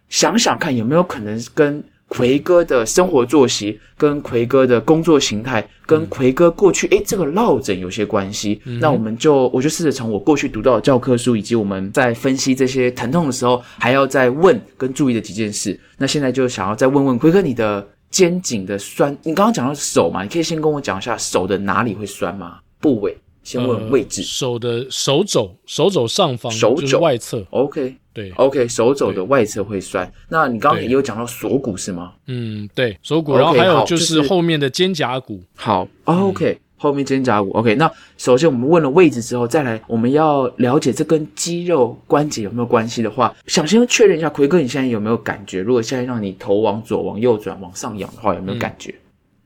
[0.09, 1.81] 想想看有没有可能跟。
[2.11, 8.61] 魁哥的生活作息跟奎哥的工作形态，跟奎哥过去诶、欸、这个落枕有些关系。
[8.65, 15.79] 嗯、那我们就我就试着从我过去读到的教科书，以及我们在分析这些疼痛的时候，还要再问跟注意的几件事。
[15.97, 22.57] 那现在就想要再问问奎哥，你的肩颈的酸，你刚刚讲到手嘛，你可以先跟我讲一下手的哪里会酸吗？
[22.81, 24.21] 部位，先问位置。
[24.21, 27.45] 呃、手的手肘，手肘上方，手肘外侧。
[27.51, 27.95] OK。
[28.13, 30.11] 对，OK，手肘的外侧会酸。
[30.27, 32.11] 那你刚刚也有讲到锁骨是吗？
[32.27, 35.41] 嗯，对，锁骨，然后还有就是后面的肩胛骨。
[35.55, 37.51] 好，，OK，、嗯、后面肩胛骨。
[37.51, 45.61] OK，那首先我们问了位置之后，再来我们要了解这跟肌肉关节有没有关系的话，想先确认一下，奎哥你现在有没有感觉？
[45.61, 48.93] 如果现在让你头往左、往右转、往上仰的话，有没有感觉？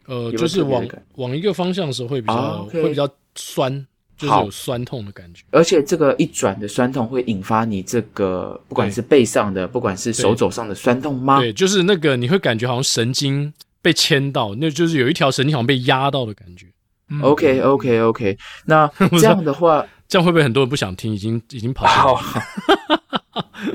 [0.07, 0.83] 嗯、呃有有，就是往
[1.17, 3.85] 往一个方向的时候会比较、啊 okay、会比较酸。
[4.17, 11.41] 就是有酸痛的感觉，而且这个一转的酸痛会引发你这个不管是背上的，不管是手肘上的酸痛吗？
[11.41, 16.65] 对，就是那个你会感觉好像神经被牵到，那就是有一条神经好像被压到的感觉。
[17.09, 21.13] 嗯、OK OK OK，那 这样的话，这样会不会很多人不想听？
[21.13, 22.21] 已经已经跑掉了。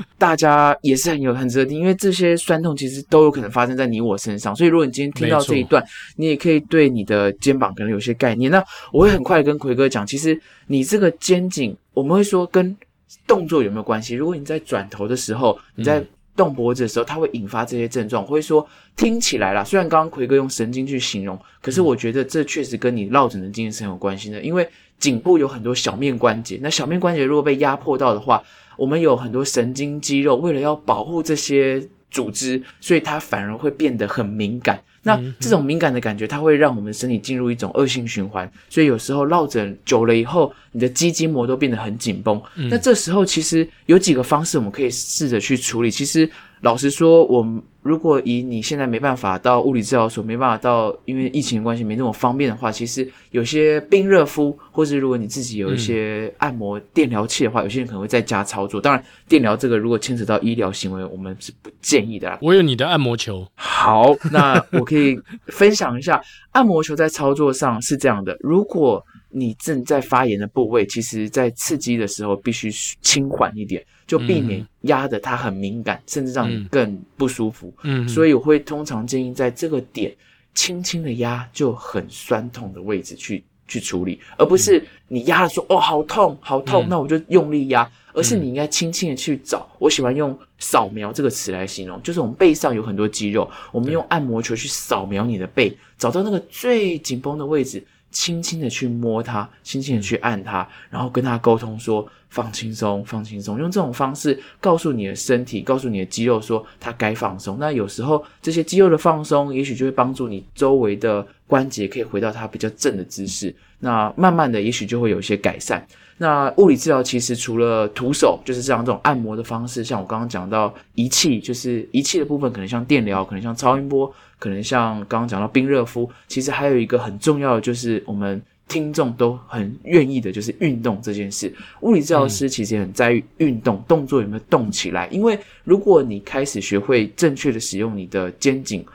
[0.21, 5.83] 好大家也是很有很值得听，因为这些酸痛其实都有可能发生在你我身上，所以如果你今天听到这一段，
[6.15, 8.51] 你也可以对你的肩膀可能有些概念。
[8.51, 12.77] 那我会很快跟奎哥讲，其实你这个肩颈，我们会说跟
[13.25, 14.13] 动作有没有关系？
[14.13, 16.03] 如果你在转头的时候，你在
[16.35, 18.23] 动脖子的时候，它会引发这些症状。
[18.23, 24.67] 我会说听起来啦，虽然刚刚奎哥用神经去形容，可是我觉得这确实跟你落枕的经验是很有关系的，因为
[24.99, 28.41] 颈部有很多小面关节，那小面关节如果被压迫到的话，
[28.77, 34.81] 我们有很多神经肌肉，为了要保护这些组织，所以它反而会变得很敏感。
[35.03, 38.49] 那这种敏感的感觉，它会让我们身体进入一种恶性循环。
[38.69, 42.39] 所以有时候落枕久了以后，你的肌筋膜都变得很紧绷。
[42.69, 45.89] 那这时候其实有几个方式我们可以试着去处理。
[45.89, 46.29] 其实
[46.61, 47.63] 老实说，我。
[47.83, 58.79] 如果以你现在没办法到物理治疗所，没办法到，因为疫情的关系没那么方便的话，其实有些冰热敷，或是如果你自己有一些按摩电疗器的话，有些人可能会在家操作。
[58.79, 62.37] 当然，电疗这个如果牵扯到医疗行为，我们是不建议的啦。
[62.39, 63.47] 我有你的按摩球。
[63.55, 66.21] 好，那我可以分享一下，
[66.51, 72.69] 按摩球在操作上是这样的：如果你正在发炎的部位，其实在刺激的时候必须
[73.01, 73.83] 轻缓一点。
[74.11, 77.73] 就避免压得它很敏感，嗯，甚至让你更不舒服。
[77.83, 80.13] 嗯，所以我会通常建议在这个点
[80.53, 89.65] 轻轻的压，就很酸痛的位置去去处理，而不是你压了说哦好痛好痛，嗯，那我就用力压，而是你应该轻轻的去找。
[89.79, 97.81] 我喜欢用扫描这个词来形容，就是我们背上有很多肌肉，我们用按摩球去扫描你的背，找到那个最紧绷的位置。
[98.13, 107.57] 轻轻的去摸它，轻轻的去按它，然后跟它沟通说放轻松，放轻松，用这种方式告诉你的身体，告诉你的肌肉说它该放松。
[107.59, 113.53] 那有时候这些肌肉的放松，也许就会帮助你周围的关节可以回到它比较正的姿势。
[113.77, 115.85] 那慢慢的，也许就会有一些改善。
[116.17, 124.11] 那物理治疗其实除了徒手，就是这样这种按摩的方式，像我刚刚讲到仪器，就是仪器的部分，可能像电疗，可能像超音波。
[124.37, 128.41] 可能像刚刚讲到冰热敷，其实还有一个很重要的就是我们
[128.71, 131.53] 听众都很愿意的，就是运动这件事。
[131.81, 135.09] 物理治疗师其实也很在意运动，嗯、动作有没有动起来。
[135.09, 138.85] 因为如果你开始学会正确的使用你的肩颈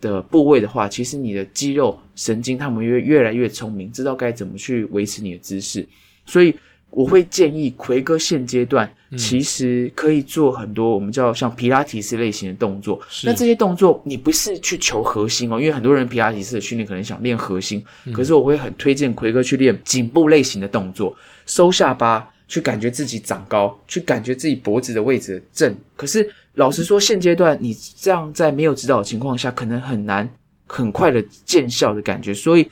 [0.00, 5.86] 的部位的话，其实你的肌肉神经他们越越来越聪明，知道该怎么去维持你的姿势。
[6.26, 6.52] 所以
[6.90, 13.00] 我会建议奎哥现阶段其实可以做很多我们叫像皮拉提斯类型的动作。
[13.24, 25.74] 那这些动作你不是去求核心哦，因为很多人皮拉提斯的训练可能想练核心，可是我会很推荐奎哥去练颈部类型的动作，收下巴，去感觉自己长高，去感觉自己脖子的位置正。
[25.96, 30.28] 可是老实说，现阶段你这样在没有指导的情况下，可能很难
[30.72, 32.32] 很快的见效的感觉。
[32.32, 32.70] 所以，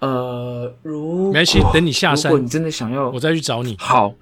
[0.00, 3.74] 呃，如没关系，等你下山，如果你真的想要，我再去找你。
[3.78, 4.14] 好。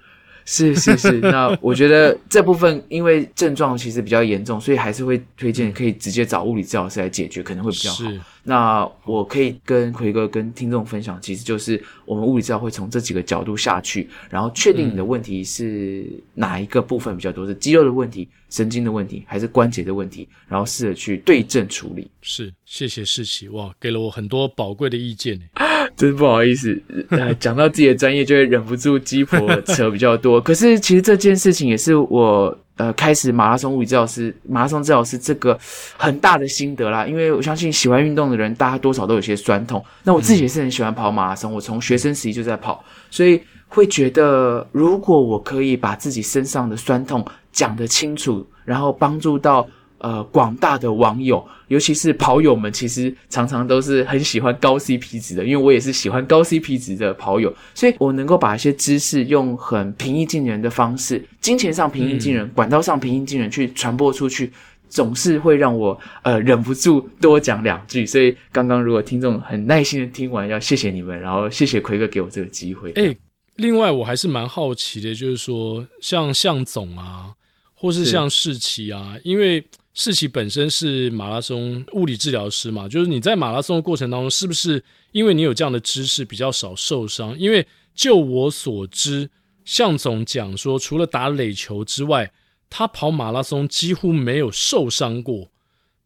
[0.50, 8.04] 是是是，那我觉得这部分因为症状其实比较严重，所以还是会推荐可以直接找物理治疗师来解决，可能会比较好。
[8.48, 8.52] 是。
[8.52, 22.08] 那我可以跟奎哥跟听众分享，其实就是我们物理治疗会从这几个角度下去，然后确定你的问题是哪一个部分比较多，是肌肉的问题、神经的问题，还是关节的问题，然后试着去对症处理。
[22.22, 25.38] 是，谢谢世奇，哇，给了我很多宝贵的意见。
[25.96, 26.80] 真不好意思，
[27.10, 30.40] 呃，讲到自己的专业就会忍不住鸡婆扯比较多。
[30.40, 32.58] 可是其实这件事情也是我。
[32.78, 35.58] 呃，开始马拉松物理治疗师，马拉松治疗师这个
[35.98, 39.84] 很大的心得啦，因为我相信喜欢运动的人，大家多少都有些酸痛。
[40.04, 49.68] 那我自己也是很喜欢跑马拉松，我从学生时期就在跑，所以会觉得，如果我可以把自己身上的酸痛讲得清楚，然后帮助到。
[49.98, 64.52] 呃，广大的网友，尤其是跑友们，其实常常都是很喜欢高 CP 值的，因为我也是喜欢高 CP 值的跑友，所以我能够把一些知识用很平易近人的方式，金钱上平易近人，嗯、管道上平易近人去传播出去，
[64.88, 68.06] 总是会让我呃忍不住多讲两句。
[68.06, 72.92] 所以刚刚如果听众很耐心的听完，要谢谢你们，然后谢谢奎哥给我这个机会。
[72.92, 73.16] 诶，
[73.56, 77.32] 另外我还是蛮好奇的，就是说像向总啊，
[77.74, 79.64] 或是像世奇啊，因为。
[79.98, 84.80] 世奇本身是马拉松物理治疗师嘛，就是你在马拉松的过程当中，是不是
[85.10, 87.36] 因为你有这样的知识比较少受伤？
[87.36, 89.28] 因为就我所知，
[89.64, 92.30] 向总讲说，除了打垒球之外，
[92.70, 95.50] 他跑马拉松几乎没有受伤过。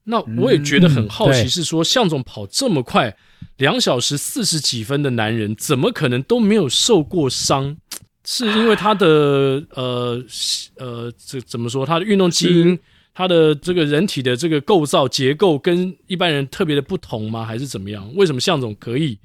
[0.04, 3.14] 那我也觉得很好奇，是说向总跑这么快，
[3.58, 7.76] 两小时四十几分的男人，怎么可能都没有受过伤？
[8.24, 10.24] 是因为他的呃
[10.76, 11.84] 呃，这怎么说？
[11.84, 12.78] 他的运动基因？
[13.14, 17.44] 他的这个人体的这个构造结构跟一般人特别的不同吗？
[17.44, 18.10] 还是怎么样？
[18.14, 19.18] 为什么向总可以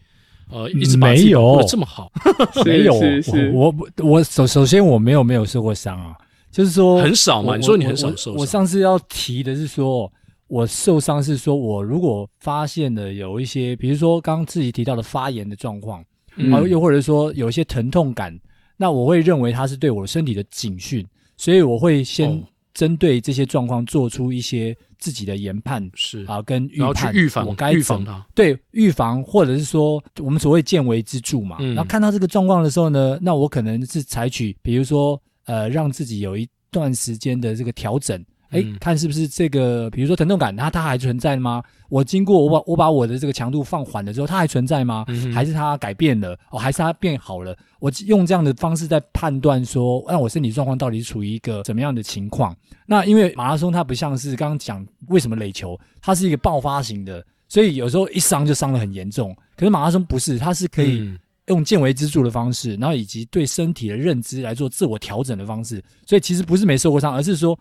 [0.51, 2.11] 呃一直把自己保护得这么好？
[2.65, 6.15] 没有，没有，我我我首首先我没有没有受过伤啊，
[6.51, 7.55] 就是说很少嘛。
[7.55, 8.35] 你说你很少受伤。
[8.35, 10.11] 我上次要提的是说，
[10.47, 16.03] 我受伤是说我如果发现了有一些，比如说刚刚自己提到的发炎的状况，
[16.35, 18.37] 然后又或者说有一些疼痛感，
[18.75, 22.29] 那我会认为它是对我身体的警讯，所以我会先。
[22.29, 22.43] 哦
[22.77, 28.23] 针对这些状况做出一些自己的研判是啊，跟预判，预防，我该预防它。
[28.35, 31.57] 对，预防或者是说我们所谓见微知著嘛。
[31.59, 31.73] 嗯。
[31.73, 38.23] 然后看到这个状况的时候呢，那我可能是采取，比如说呃，让自己有一段时间的这个调整。
[38.49, 41.61] 哎，看是不是这个，比如说疼痛感，它它还存在吗？
[41.89, 45.05] 我经过我把我把我的这个强度放缓了之后，它还存在吗？
[45.33, 46.37] 还是它改变了？
[46.51, 47.55] 哦，还是它变好了？
[47.79, 52.55] 我用这样的方式在判断说，那我身体状况到底是处于一个怎么样的情况？
[52.85, 59.35] 那因为马拉松它不像是刚刚讲为什么垒球，它是一个爆发型的，所以有时候一伤就伤得很严重。
[59.55, 61.13] 可是马拉松不是，它是可以
[61.47, 65.83] 用见微知著的方式，然后以及对身体的认知来做自我调整的方式。
[66.05, 67.57] 所以其实不是没受过伤，而是说。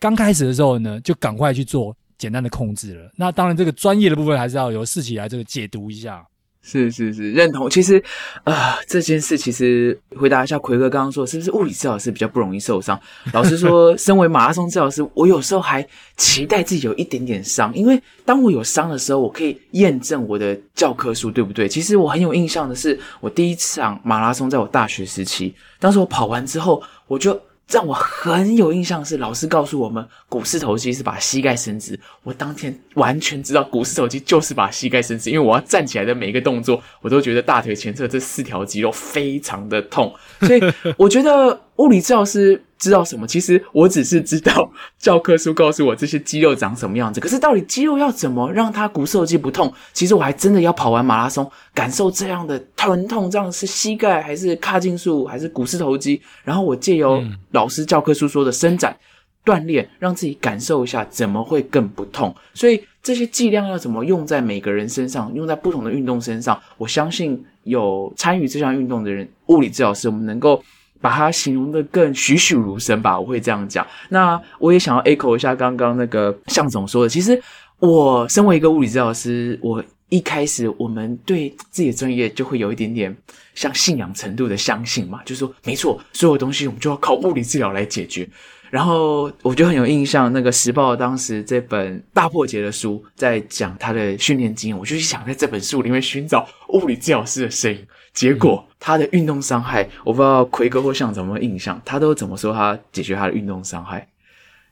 [0.00, 3.10] 刚开始的时候呢，就赶快去做简单的控制了。
[3.16, 6.24] 那当然，这个专业的部分还是要由世奇来这个解读一下。
[6.62, 7.70] 是是是，认同。
[7.70, 7.96] 其实
[8.44, 13.00] 啊、呃，这件事其实回答一下奎哥刚刚说，是不是物理治疗师比较不容易受伤？
[13.32, 15.86] 老实说， 身为马拉松治疗师，我有时候还
[16.16, 21.66] 期待自己有一点点伤，因为当我有伤的时候，我可以验证我的教科书对不对？
[21.66, 27.38] 其实我很有印象的是，我第一场马拉松在我大学时期，当时我跑完之后，我就。
[27.70, 32.00] 让我很有印象是，老师告诉我们，股四头肌是把膝盖伸直。
[32.22, 40.14] 我当天完全知道，股四头肌就是把膝盖伸直，因为我要站起来的每一个动作，我都觉得大腿前侧这四条肌肉非常的痛。
[40.40, 40.60] 所以
[40.96, 42.62] 我觉得物理治疗师。
[42.80, 43.26] 知道什么？
[43.26, 47.20] 其实我只是知道教科书告诉我这些肌肉长什么样子。
[47.20, 49.70] 可是到底肌肉要怎么让它股四头肌不痛？
[49.92, 56.22] 其实我还真的要跑完马拉松，感受这样的疼痛，这样是膝盖还是髂胫束还是股四头肌？
[56.42, 58.96] 然后我借由老师教科书说的伸展
[59.44, 62.34] 锻炼，让自己感受一下怎么会更不痛。
[62.54, 70.62] 所以这些剂量要怎么用在每个人身上，用在不同的运动身上，我相信有参与这项运动的人，物理治疗师，我们能够
[71.00, 73.86] 把它形容得更栩栩如生吧，我会这样讲。
[74.08, 77.40] 那我也想要 echo 一下刚刚那个向总说的，其实
[77.78, 79.82] 我身为一个物理治疗师，我。
[80.10, 83.16] 一开始我们对自己的专业就会有一点点
[83.54, 88.28] 像信仰程度的相信嘛，就是说没错，所有东西我们就要靠物理治疗来解决。
[88.70, 97.86] 然后我就很有印象，那个时报当时这本大破解的书在讲他的训练经验，我就想在这本书里面寻找物理治疗师的身影。
[98.12, 104.06] 结果他的运动伤害，我不知道奎哥或象总有没有印象，他都怎么说他解决他的运动伤害？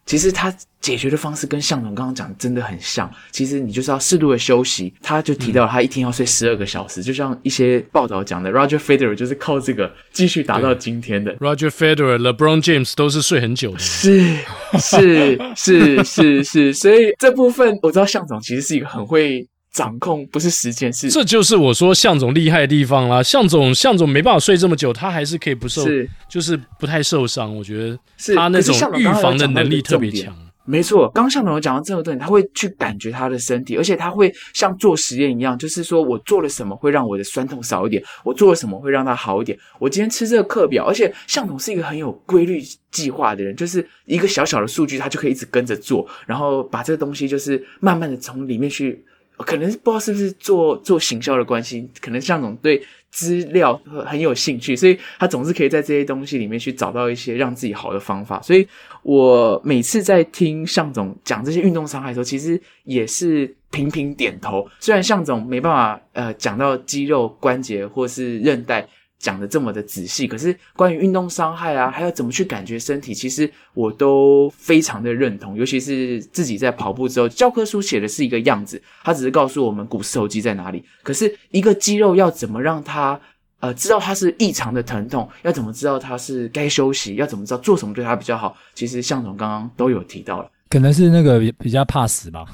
[0.09, 3.09] 其实他解决的方式跟向总刚刚讲的真的很像。
[3.31, 4.91] 其实你就是要适度的休息。
[5.03, 11.37] 他就提到他一天要睡十二个小时，嗯、就像一些报道讲的，Roger Federer 就是靠这个继续达到今天的。
[11.37, 13.79] Roger Federer、LeBron James 都是睡很久的。
[13.79, 14.35] 是
[14.79, 19.47] 是是是是，所以这部分我知道向总其实是一个很会。
[19.79, 23.23] 掌控不是时间，是这就是我说向总厉害的地方啦。
[23.23, 27.57] 向总，向总没办法睡这么久，他还是可以不受，是就是不太受伤。
[27.57, 27.97] 我觉得
[28.35, 30.37] 他那种预防的能力特别强。
[30.65, 39.57] 没错，刚刚象总有讲到这个点，他会去感觉他的身体，而且他会像做实验一样，就是说我做了什么会让我的酸痛少一点，我做了什么会让它好一点。
[39.79, 42.61] 我今天吃这个课表，而且向总是一个很有规律
[42.91, 49.05] 计划的人，就是一个小小的数据，他就可以一直跟着做，然后把这个东西就是慢慢的从里面去。
[49.39, 58.41] 可能不知道是不是做做行销的关系，可能向总对资料很有兴趣，所以他总是可以在这些东西里面去找到一些让自己好的方法。
[58.43, 58.67] 所以
[59.03, 64.69] 我每次在听向总讲这些运动伤害的时候，其实也是频频点头。
[64.81, 68.87] 虽然向总没办法呃讲到肌肉、关节或是韧带。
[69.19, 75.57] 讲的这么的仔细，可是关于运动伤害啊，还要怎么去感觉身体，其实我都非常的认同。
[75.57, 80.85] 尤其是自己在跑步之后，教科书写的是一个样子，它只是告诉我们股四头肌在哪里。
[81.03, 83.21] 可是一个肌肉要怎么让它
[83.59, 90.49] 呃知道它是异常的疼痛，要怎么知道它是该休息，要怎么知道做什么对它比较好，其实向总刚刚都有提到了。
[90.71, 92.45] 可能是那个比较怕死吧，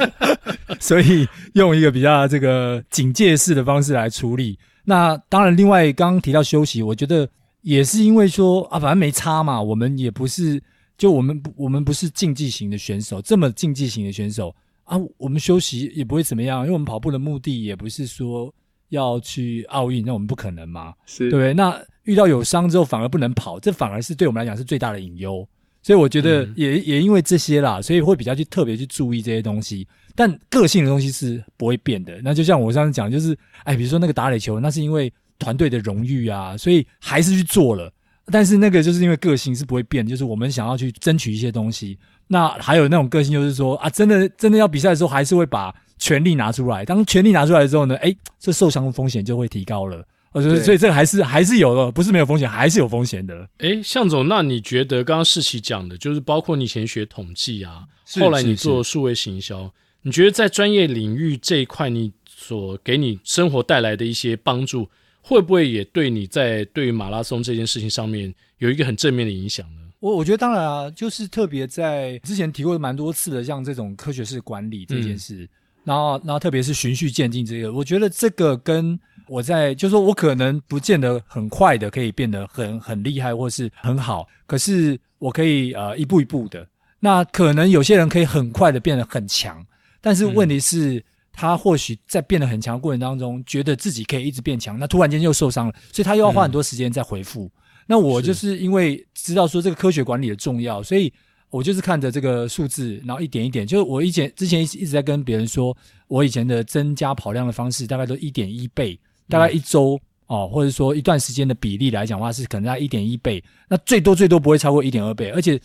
[0.80, 4.58] 所以用一个比较这个警戒式的方式来处理。
[4.84, 7.28] 那当然，另外刚刚提到休息，我觉得
[7.60, 9.60] 也是因为说啊，反正没差嘛。
[9.60, 10.60] 我们也不是，
[10.98, 14.54] 就我们不，我们不是竞技型的选手，这么竞技型的选手
[14.84, 18.52] 啊，我们休息也不会怎么样，因为我们跑步的目的也不是说
[18.88, 21.54] 要去奥运，那我们不可能嘛，是对不对？
[21.54, 25.46] 那遇到有伤之后反而不能跑，这反而是对我们来讲是最大的隐忧。
[25.84, 29.86] 所以我觉得也、嗯、也因为这些啦，所以会比较去特别去注意这些东西。
[30.14, 32.20] 但个性的东西是不会变的。
[32.22, 37.92] 那就像我上次讲，就是，哎，比如说那个打垒球，那是因为团队的荣誉啊，所以还是去做了。
[38.26, 41.98] 但是那个就是因为个性是不会变，就是我们想要去争取一些东西。
[42.28, 46.84] 那还有那种个性，就是说啊，真的真的要比赛的时候，还是会把全力拿出来。
[46.84, 50.06] 当全力拿出来之后呢，哎，这受伤的风险就会提高了。
[50.30, 53.46] 我觉得，所以这个还是还是有的，不是没有风险，还是有风险的。
[53.58, 57.82] 哎，向总，那你觉得刚刚世奇讲的，就是包括你以前学统计啊，
[58.20, 59.70] 后来你做数位行销。
[60.02, 64.88] 你觉得在专业领域这一块，你所给你生活带来的一些帮助，
[65.20, 69.80] 会不会也对你在对于马拉松这件事情上面有一个很正面的影响呢？
[70.00, 75.48] 我我觉得当然啊，就是特别在之前提过蛮多次的，像这种科学式管理这件事，嗯、
[75.84, 78.98] 然后然后特别是循序渐进这个，我觉得这个跟
[79.28, 86.66] 我在就是说我可能不见得很快的可以变得很很厉害或是很好，可是我可以呃一步一步的，
[86.98, 89.64] 那可能有些人可以很快的变得很强。
[90.02, 97.44] 但是问题是，嗯、他或许在变得很强过程当中，觉得自己可以一直变强，那突然间又受伤了，所以他又要花很多时间在回复。
[97.44, 97.50] 嗯、
[97.86, 101.10] 那我就是因为知道说这个科学管理的重要，所以
[101.50, 105.76] 我就是看着这个数字，然后一点一点，就是我以前之前一直一直在跟别人说，
[106.08, 108.98] 我以前的增加跑量的方式大概都一点一倍，
[109.28, 109.96] 大概一周、
[110.26, 115.60] 嗯、哦，或者说一段时间的比例来讲的话，是可能在一点一倍，那最多最多不会超过一点二倍，而且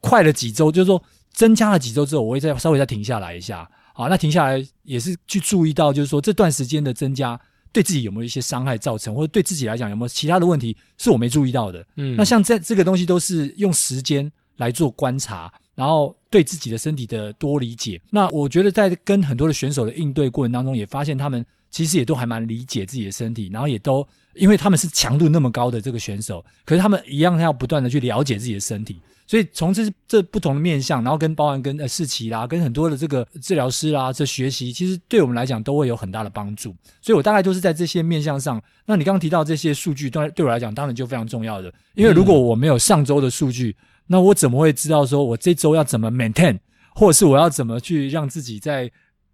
[0.00, 1.00] 快了几周，就是说。
[1.36, 7.38] 增加了几周之后，我会再稍微再停下来一下，好，那停下来也是去注意到，就是说这段时间的增加
[7.70, 11.86] 对自己有没有一些伤害造成，或者对自己来讲有没有其他的问题是我没注意到的。
[11.96, 18.00] 嗯，那像这这个东西都是用时间来做观察，然后对自己的身体的多理解。
[18.10, 29.02] 那我觉得在跟很多的选手的应对过程当中，也发现他们其实也都还蛮理解自己的身体，然后也都因为他们是强度那么高的这个选手，可是他们一样要不断的去了解自己的身体。
[29.26, 36.74] 所以从这这不同的面向，然后跟包含跟呃世奇啦，跟很多的这个治疗师啦，这学习其实对我们来讲都会有很大的帮助。
[37.02, 38.62] 所以我大概都是在这些面向上。
[38.84, 41.72] 那你刚刚提到这些数据，当然对我来讲当然就非常重要的。
[41.94, 46.56] 因为如果我没有上周的数据，那我怎么会知道说我这周要怎么 maintain，
[46.94, 48.88] 或者是我要怎么去让自己在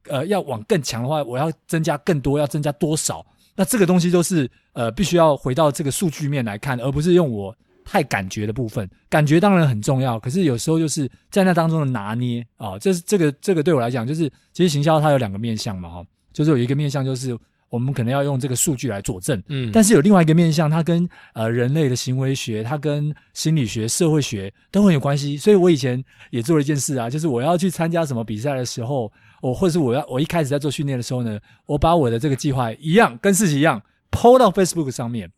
[0.08, 3.24] 呃要往更强的话，我要增加更多，要增加多少？
[3.54, 7.54] 那这个东西都是呃必须要回到这个数据面来看，而不是用我
[7.84, 8.88] 太感觉的部分。
[9.08, 17.36] 感觉当然很重要，可是有时候就是在那当中的拿捏啊，这是这个这个对我来讲，就是其实行销它有两个面向嘛，哈，就是有一个面向就是。
[17.72, 25.38] 我们可能要用这个数据来佐证，嗯，但是有另外一个面向，它跟呃人类的行为学，它跟心理学、社会学都很有关系。
[25.38, 29.10] 所以我以前也做了一件事啊，就是我要去参加什么比赛的时候，
[29.40, 33.80] 我或者是我要我一开始在做训练的时候呢，我把我的这个计划一样跟自己一样
[34.10, 35.32] ，PO 到 Facebook 上面，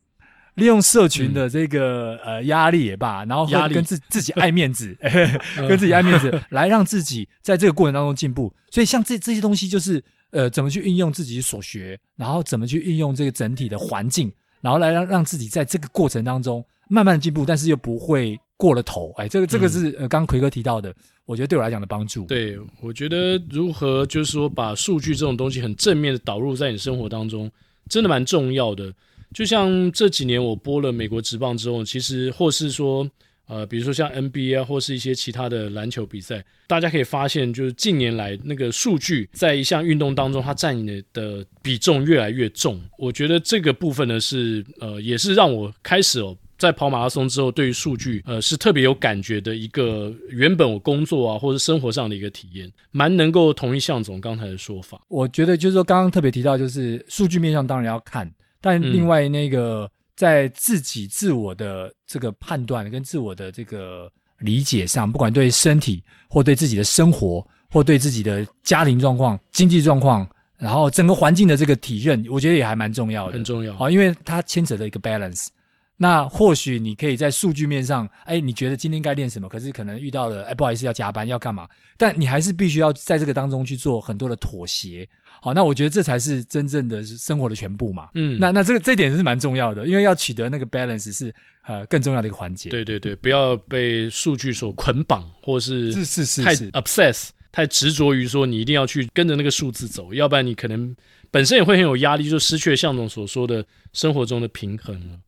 [0.55, 4.97] 利用社群的这个、嗯、呃压力也罢，然后跟自自己爱面子，
[5.69, 8.53] 跟自己爱面子，来让自己在这个过程当中进步。
[8.71, 10.03] 所以像这这些东西就是。
[10.31, 14.29] 呃，怎么去运用自己所学，然后怎么去运用这个整体的环境，
[14.61, 19.13] 然后来让让自己在这个过程当中慢慢进步，但是又不会过了头。
[19.17, 20.93] 哎，这个这个是呃，刚刚魁哥提到的，
[21.25, 22.25] 我觉得对我来讲的帮助。
[22.25, 27.49] 对，我觉得如何就是说把数据这种东西很正面的导入在你生活当中，
[27.89, 28.93] 真的蛮重要的。
[29.35, 33.07] 就像这几年我播了美国职棒之后，其实或是说。
[33.47, 42.81] 呃，比如说像 NBA，或是一些其他的篮球比赛，大家可以发现，就是近年来那个数据在一项运动当中，它占的的比重越来越重。
[42.97, 54.99] 我觉得这个部分呢，是呃，也是让我开始哦，在跑马拉松之后，对于数据呃是特别有感觉的一个原本我工作啊或者生活上的一个体验，蛮能够同意向总刚才的说法。
[55.09, 58.27] 我觉得就是说，刚刚特别提到，就是数据面上当然要看，
[58.65, 59.85] 但另外那个。
[59.85, 64.09] 嗯在自己自我的这个判断跟自我的这个
[64.39, 70.25] 理解上，不管对身体或对自己的生活，或对自己的家庭状况、经济状况，
[70.57, 73.75] 然后整个环境的这个体认，我觉得也还蛮重要的，很重要。
[73.75, 75.49] 好，因为它牵扯的一个 balance。
[75.97, 79.49] 那或许你可以在数据面上，哎，你觉得今天该练什么？
[79.49, 81.69] 可是可能遇到了，哎，不好意思，要加班，要干嘛？
[81.97, 85.09] 但你还是必须要在这个当中去做很多的妥协。
[85.41, 88.09] 好，那我觉得这才是真正的生活的全部嘛。
[88.15, 91.33] 嗯，那那这个这点是蛮重要的，因为要取得那个 balance 是
[91.65, 92.71] 呃更重要的一个环节。
[92.71, 100.95] 对对对，不要被数据所捆绑，或是是是是太 obsess，太执着于说你一定要去跟着那个数字走，要不然你可能
[101.31, 105.19] 本身也会很有压力，就失去了向总所说的生活中的平衡了。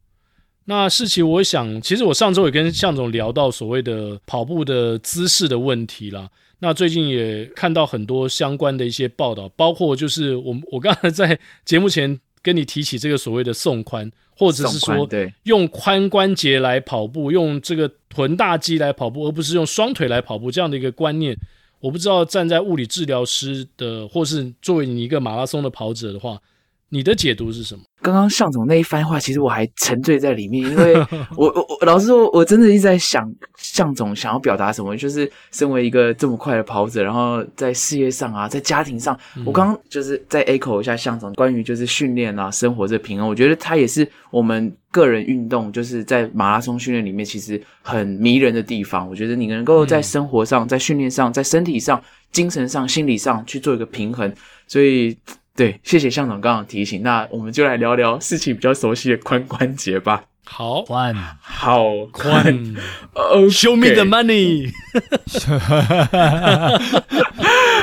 [0.69, 6.29] 那世奇，我想，其实我上周也跟向总聊到所谓的跑步的姿势的问题啦。
[6.59, 15.09] 那最近也看到很多相关的一些报道，包括就是我我刚才在节目前跟你提起这个所谓的送髋，或者是说
[15.45, 21.39] 用髋关节来跑步，用这个臀大肌来跑步，而不是用双腿来跑步这样的一个观念。
[21.79, 26.41] 我不知道站在物理治疗师的，或是作为你一个马拉松的跑者的话。
[26.89, 27.82] 你的解读是什么？
[28.01, 30.95] 刚刚向总那一番话，其实我还沉醉在里面，因为
[31.37, 34.97] 我我我老实说，我真的一直在想向总想要表达什么。
[34.97, 49.09] 就是身为一个这么快的跑者，然后在事业上啊，在家庭上，嗯、我刚刚就是在 echo 一下向总关于就是训练啊、生活这平衡，我觉得他也是我们个人运动就是在马拉松训练里面其实很迷人的地方。
[49.09, 54.32] 我觉得你能够在生活上、在训练上、在身体上、精神上、心理上去做一个平衡，
[54.68, 55.18] 所以。
[55.57, 57.03] 对，谢谢向总刚刚提醒。
[57.03, 60.25] 那我们就来聊聊事情比较熟悉的髋关节吧。
[60.45, 62.77] 好，髋，好髋。
[63.15, 64.71] 哦，Show me the money。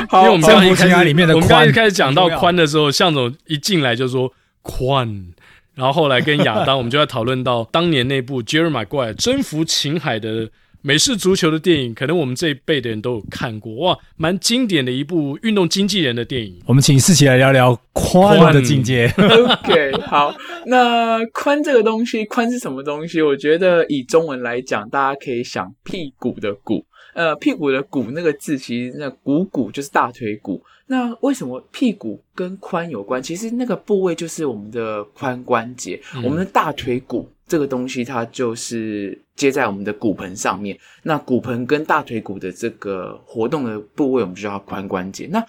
[0.08, 5.26] 好，因为我们刚刚一开始里面的，我们刚刚一开始讲到髋的时候，向总一进来就说髋，
[5.74, 10.50] 然后后来跟亚当，我们就在讨论到当年那部 Jerry Maguire 征服情海的。
[10.86, 16.62] 美式足球的电影，可能我们这一辈的人都有看过哇，蛮经典的一部运动经纪人的电影。
[16.66, 19.08] 我们请士祺来聊聊宽的境界。
[19.18, 23.22] OK，好，那宽这个东西，宽是什么东西？
[23.22, 30.62] 我觉得以中文来讲，大家可以想屁股的股，呃，屁股的股那个字，其实那股骨就是大腿骨。
[30.88, 33.24] 那为什么屁股跟髋有关？
[33.24, 37.30] 其实那个部位就是我们的髋关节，嗯、我们的大腿骨。
[37.48, 45.28] 这个东西它就是接在我们的骨盆上面，那骨盆跟大腿骨的这个活动的部位，我们就叫髋关节。
[45.30, 45.44] 那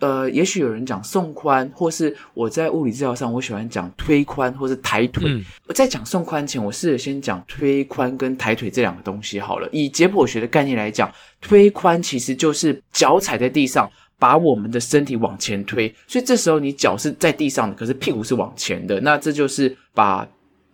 [0.00, 5.28] 呃，也许有人讲送髋，或是我在物理治疗上，我喜欢讲推髋或是抬腿。
[5.28, 9.68] 嗯、我在讲送髋前，我试着先讲推髋跟抬腿这两个东西好了。
[9.72, 13.90] 以解剖学的概念来讲，推髋其实就是脚踩在地上，
[14.20, 15.92] 把我们的身体往前推。
[16.06, 20.28] 所以这时候你脚是在地上的，可是屁股是往前的，那这就是把。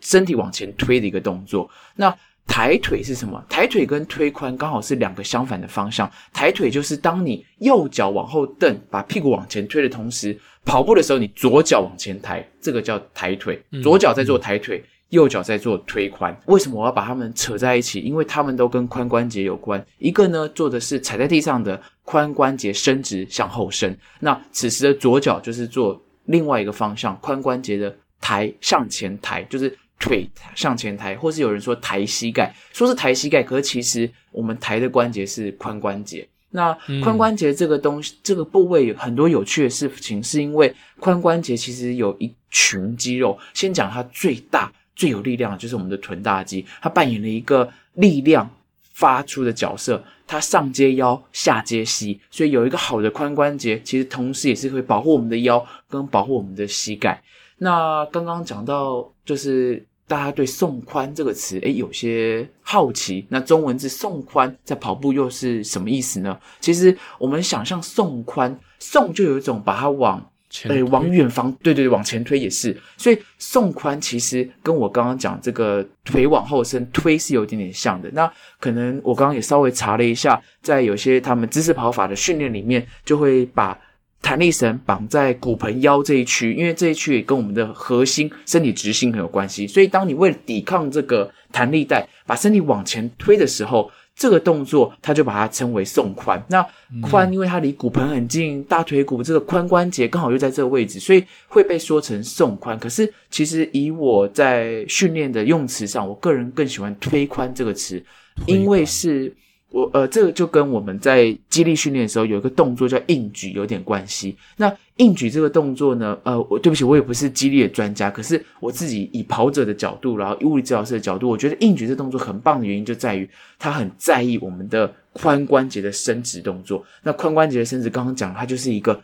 [0.05, 1.69] 身体往前推的一个动作。
[1.97, 2.15] 那
[2.47, 3.43] 抬腿是什么？
[3.49, 6.09] 抬腿跟推髋刚好是两个相反的方向。
[6.31, 13.61] 抬腿就是当你右脚往后蹬，把屁股往前推的同时，跑步的时候你左脚往前抬，这个叫抬腿。
[13.83, 16.37] 左脚在做抬腿，右脚在做推髋。
[16.45, 18.01] 为什么我要把它们扯在一起？
[18.01, 19.83] 因为它们都跟髋关节有关。
[19.99, 23.97] 一个呢，做的是踩在地上的髋关节伸直向后伸。
[24.21, 36.29] 那此时的左脚就是做另外一个方向，髋关节的抬向前抬，就是腿向前抬，或是有人说抬膝盖，说是抬膝盖，可是其实我们抬的关节是髋关节。
[36.51, 43.37] 那髋关节这个东西，嗯、这个部位有很多有趣的事情，是因为髋关节其实有一群肌肉。
[43.53, 48.49] 先讲它最大、最有力量的就是我们的臀大肌，它扮演了一个力量
[48.93, 57.21] 发出的角色，它上接腰，下接膝，所以有一个好的髋关节，其实同时也是会保护我们的腰跟保护我们的膝盖。
[57.59, 59.85] 那刚刚讲到就是。
[60.07, 63.25] 大家对“送髋”这个词，诶，有些好奇。
[63.31, 66.39] 那中文字“送髋”在跑步又是什么意思呢？
[66.61, 70.23] 其实我们想象“送髋”，送就有一种把它往，
[70.65, 72.77] 诶，往远方，对对对，往前推也是。
[72.99, 78.11] 所以“送髋”其实跟我刚刚讲这个腿往后伸推是有点点像的。
[78.13, 83.81] 那可能我刚刚也稍微查了一下，在有些他们姿势跑法的训练里面，就会把。
[84.25, 89.67] 弹力绳绑在骨盆腰这一区，因为这一区也跟我们的核心、身体直心很有关系。
[89.67, 96.43] 所以，当你为了抵抗这个弹力带，把身体往前推的时候，这个动作它就把它称为送髋。
[96.49, 96.67] 那
[97.03, 102.79] 髋，因为它离骨盆很近，大腿骨这个髋关节刚好又在这个位置，所以会被说成送髋。
[102.79, 108.03] 可是，其实以我在训练的用词上，我个人更喜欢推髋这个词，
[108.47, 109.35] 因为是。
[109.75, 114.37] 我呃，这个就跟我们在肌力训练的时候有一个动作叫硬举有点关系。
[114.57, 126.85] 那硬举这个动作呢，呃，我对不起，我也不是肌力的专家，可是我自己以跑者的角度，然后以物理治疗师的角度，我觉得硬举这动作很棒的原因就在于它很在意我们的髋关节的伸直动作。
[127.03, 129.03] 那髋关节的伸直，刚刚讲它就是一个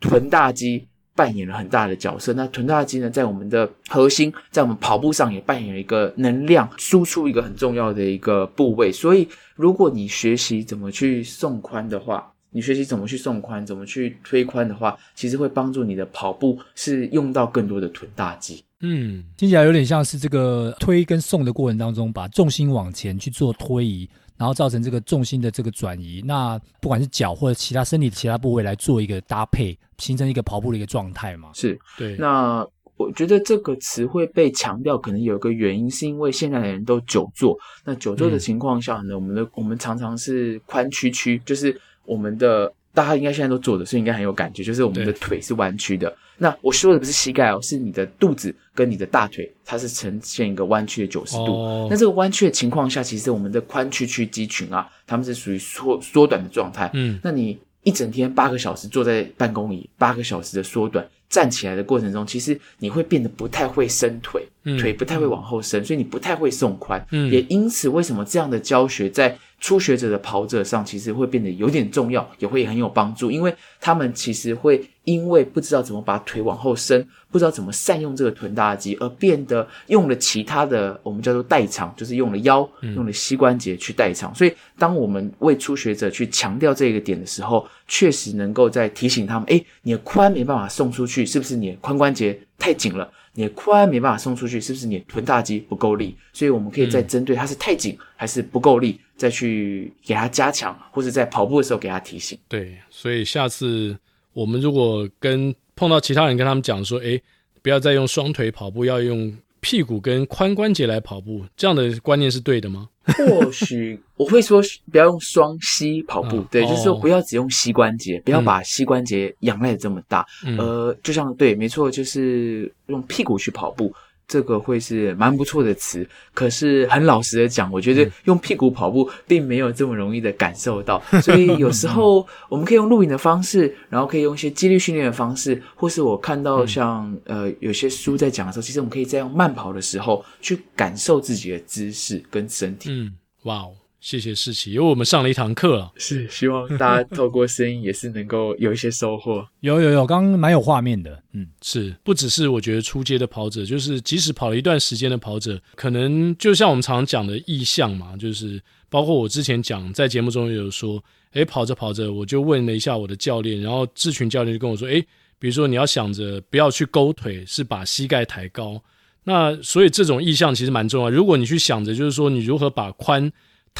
[0.00, 0.88] 臀大肌。
[1.14, 2.32] 扮演了很大的角色。
[2.32, 8.90] 那臀大肌呢，在我们的核心，在我们跑步上也扮演了一个能量输出一个很重要的一个部位。
[8.90, 18.64] 所以，如果你学习怎么去送髋的话，你学习怎么去送髋，怎么去推髋的话，其实会帮助你的跑步是用到更多的臀大肌。
[18.80, 24.08] 嗯，听起来有点像是这个推跟送的过程当中，把重心往前去做推移。
[24.40, 31.50] 然后造成这个重心的这个转移，那不管是脚或者其他身体的其他部位来做一个搭配，形成一个跑步的一个状态嘛？
[31.52, 32.16] 是，对。
[32.16, 32.66] 那
[32.96, 37.54] 我觉得这个词会被强调，可能有一个原因，是因为现在的人都久坐。
[37.84, 42.72] 那久坐的情况下呢，嗯、我们的我们常常是髋屈曲，就是我们的。
[42.92, 44.62] 大家应该现在都坐的，所以应该很有感觉。
[44.64, 46.14] 就是我们的腿是弯曲的。
[46.42, 51.52] 那我说的不是膝盖哦，是你的肚子跟你的大腿，它是呈现一个弯曲的九十度。
[51.52, 56.90] 哦、那这个弯曲的情况下，其实我们的髋屈曲肌群啊，它们是属于缩缩短的状态。
[56.94, 67.02] 嗯，那你一整天八个小时坐在办公椅，八个小时的缩短，站起来的过程中，其实你会变得不太会伸腿，嗯、腿不太会往后伸，所以你不太会送髋。
[67.10, 84.32] 嗯，也因此，为什么这样的教学在初学者的跑者上，其实会变得有点重要，也会很有帮助，因为他们其实会因为不知道怎么把腿往后伸，不知道怎么善用这个臀大肌，而变得用了其他的，我们叫做代偿，就是用了腰，用了膝关节去代偿。
[84.32, 93.10] 嗯、所以，当我们为初学者去强调这个点的时候，确实能够在提醒他们：诶，你的髋没办法送出去，是不是你的髋关节太紧了？
[93.34, 96.16] 你的髋没办法送出去，是不是你的臀大肌不够力？
[96.32, 102.38] 所以我们可以再针对它是太紧还是不够力，再去给它加强，或者在跑步的时候给它提醒。
[102.48, 103.96] 对，所以下次
[104.32, 107.22] 我们如果跟碰到其他人，跟他们讲说，诶，
[107.62, 112.88] 不要再用双腿跑步，要用屁股跟髋关节来跑步，这样的观念是对的吗？
[113.04, 123.92] 或许我会说，不要用双膝跑步，啊、对，哦、就是说不要只用膝关节，不要把膝关节仰赖的这么大，嗯、呃，就像对，没错，就是用屁股去跑步。
[124.30, 142.90] 这个会是蛮不错的词，可是很老实的讲，我觉得用屁股跑步并没有这么容易的感受到， 所以有时候我们可以用录影的方式，然后可以用一些肌力训练的方式，或是我看到像呃有些书在讲的时候，其实我们可以在用慢跑的时候去感受自己的姿势跟身体。
[142.92, 143.12] 嗯，
[143.42, 143.72] 哇哦。
[144.00, 145.92] 谢谢世奇，因为我们上了一堂课了。
[145.96, 149.46] 是，希望大家透过声音也是能够有一些收获。
[149.60, 151.22] 有有有，刚刚蛮有画面的。
[151.32, 161.02] 嗯，是，不只是我觉得初阶的跑者，就是即使跑了一段时间的跑者，可能就像我们常常讲的意向嘛，就是包括我之前讲在节目中也有说，
[161.34, 165.00] 诶，跑着跑着，我就问了一下我的教练，然后志群教练就跟我说，诶，
[165.38, 168.82] 比如说你要想着不要去勾腿，是把膝盖抬高。
[169.24, 171.10] 那所以这种意向其实蛮重要。
[171.10, 173.30] 如果你去想着，就是说你如何把髋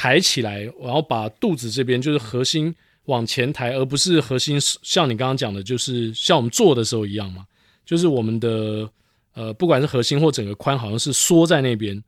[0.00, 2.74] 抬起来，然后把肚子这边就是核心
[3.04, 7.44] 往前抬，而不是核心像你刚刚讲的，就是像我们做的时候一样嘛，
[7.84, 8.88] 就是我们的
[9.34, 12.02] 呃，不管是核心或整个髋，好像是缩在那边。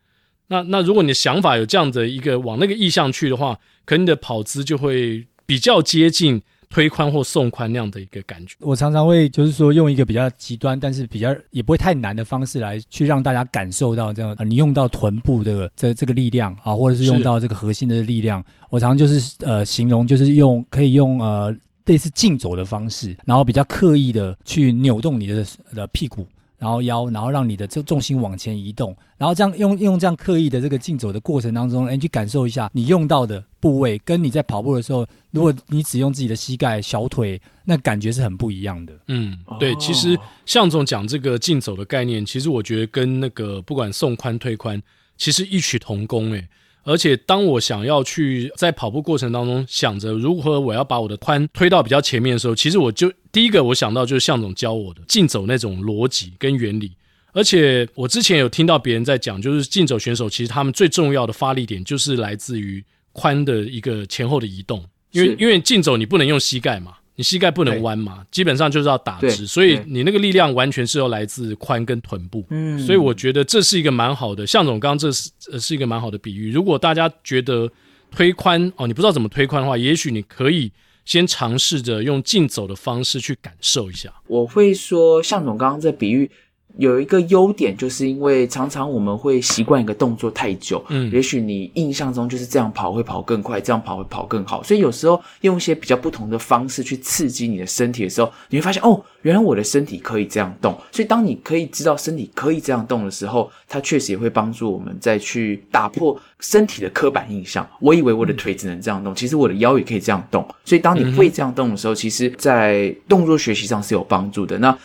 [0.46, 6.40] 那那如果你的想法有这样的一个往那个意向去的话，可能你的跑姿就会比较接近
[6.72, 8.56] 推髋或送髋那样的一个感觉。
[8.60, 18.42] 我常常会就是说用一个比较极端，但是比较也不会太难的方式来去让大家感受到这样，呃、你用到臀部的这这个力量啊，或者是用到这个核心的力量。
[18.70, 21.54] 我常常就是呃形容就是用可以用呃
[21.84, 25.44] 类似竞走的方式，然后比较刻意的去扭动你的
[25.74, 26.26] 的屁股。
[26.62, 38.92] 然后腰，然后让你的这重心往前移动，然后这样用用这样刻意的这个竞走的过程当中，你去感受一下你用到的部位，跟你在跑步的时候，如果你只用自己的膝盖、小腿，那感觉是很不一样的。
[39.08, 44.80] 嗯，对，其实向总讲这个竞走的概念，其实我觉得跟那个不管送髋、推髋，
[45.16, 46.46] 其实异曲同工诶。
[46.84, 56.90] 而且，当我想要去在跑步过程当中想着如何我要把我的髋推到比较前面的时候，其实我就第一个我想到就是向总教我的竞走那种逻辑跟原理。
[57.32, 66.94] 而且我之前有听到别人在讲，就是竞走选手其实他们最重要的发力点就是来自于髋的一个前后的移动，因为因为竞走你不能用膝盖嘛。
[67.16, 72.44] 你膝盖不能弯嘛，基本上就是要打直，所以你那个力量完全是要来自髋跟臀部。
[72.50, 76.50] 嗯，所以我觉得这是一个蛮好的，向总刚刚这是呃是一个蛮好的比喻。
[76.50, 77.70] 如果大家觉得
[78.10, 80.72] 推髋哦，你不知道怎么推髋的话，也许你可以
[81.04, 84.12] 先尝试着用竞走的方式去感受一下。
[84.26, 86.30] 我会说，向总刚刚这比喻。
[86.78, 100.76] 有一个优点，就是因为常常我们会习惯一个动作太久，嗯，也许你印象中就是这样跑会跑更快，这样跑会跑更好，所以有时候用一些比较不同的方式去刺激你的身体的时候，你会发现哦，原来我的身体可以这样动。
[100.90, 107.68] 所以当你可以知道身体可以这样动的时候，它确实也会帮助我们再去打破身体的刻板印象。
[107.80, 110.46] 我以为我的腿只能这样动，其实我的腰也可以这样动。
[110.64, 114.58] 所以当你会这样动的时候，其实在动作学习上是有帮助的。
[114.58, 114.76] 那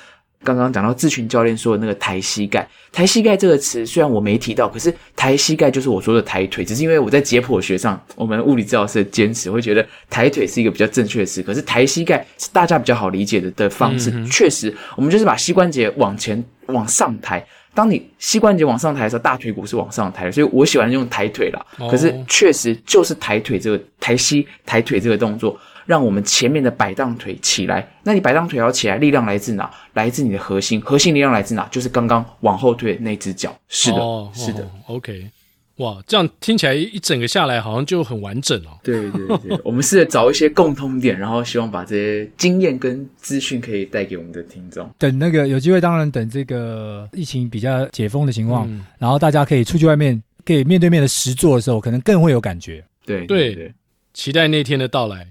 [0.44, 14.14] 刚刚讲到志群教练说的那个抬膝盖，抬膝盖这个词虽然我没提到，可是抬膝盖就是我说的抬腿，只是因为我在解剖学上，我们物理治疗师的坚持会觉得抬腿是一个比较正确的词，可是抬膝盖是大家比较好理解的的方式。
[14.28, 17.46] 确实，我们就是把膝关节往前往上抬。
[17.74, 21.66] 当你膝关节往上抬的时候，大腿骨是往上抬的，所以我喜欢用抬腿啦。
[21.78, 25.60] 哦、可是确实就是抬腿这个抬膝抬腿这个动作。
[25.88, 29.72] 让我们前面的摆荡腿起来，那你摆荡腿要起来，力量来自哪？
[29.94, 31.66] 来自你的核心，核心力量来自哪？
[31.72, 33.58] 就是刚刚往后退的那只脚。
[33.70, 34.70] 是的，哦、是的、哦。
[34.96, 35.32] OK，
[35.78, 38.78] 哇，这样听起来一整个下来好像就很完整哦。
[38.84, 44.90] 对对对， 我们试着找一些共通点，然后希望把这些经验跟资讯可以带给我们的听众。
[44.98, 52.84] 等那个有机会，当然等这个疫情比较解封的情况，嗯、然后大家可以出去外面，可以面对面的实做的时候，可能更会有感觉。
[53.06, 53.74] 对对对，
[54.14, 55.26] 期待那天的到来。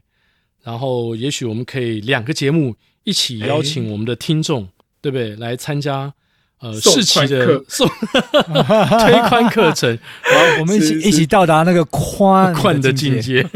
[0.66, 4.68] 然后，也许我们可以两个节目一起邀请我们的听众，欸、
[5.00, 5.36] 对不对？
[5.36, 6.12] 来参加
[6.60, 7.86] 呃士奇的送
[9.04, 13.46] 推宽课程，好，我们一起一起到达那个宽宽的境界。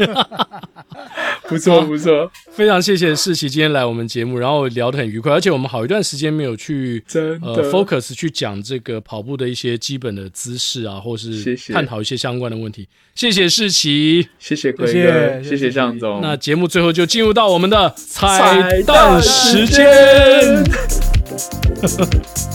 [1.47, 7.47] 不错不错，非常谢谢世奇今天来我们节目，然后聊得很愉快，而且我们好一段时间没有去真的。
[7.47, 12.87] 呃 focus 去讲这个跑步的一些基本的姿势啊，或是探讨一些相关的问题。
[13.15, 16.21] 谢谢世奇，谢谢贵哥，谢谢向总。
[16.21, 20.63] 那节目最后就进入到我们的彩蛋时间。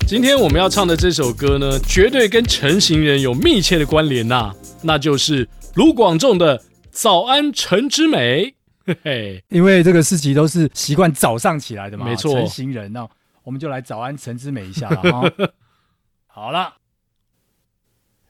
[0.06, 6.58] 今天我们要唱的这首歌呢，绝对跟成型人有密切的关联呐、啊，那就是卢广仲的
[6.90, 8.44] 《早安陈之美》。
[8.86, 13.06] 嘿嘿，因为这个事情都是习惯早上起来的嘛，没错，晨型人，那
[13.42, 15.30] 我们就来早安陈之美一下了 哈。
[16.26, 16.76] 好了，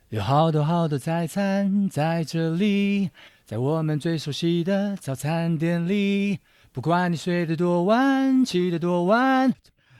[0.09, 3.09] 有好多好多早餐在这里，
[3.53, 6.39] 在我们最熟悉的早餐店里，
[6.73, 9.53] 不管你睡得多晚，起得多晚。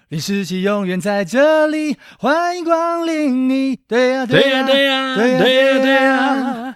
[0.09, 3.75] 零时起永远在这里，欢迎光临你。
[3.87, 5.37] 对呀对呀对呀对呀
[5.83, 6.75] 对呀，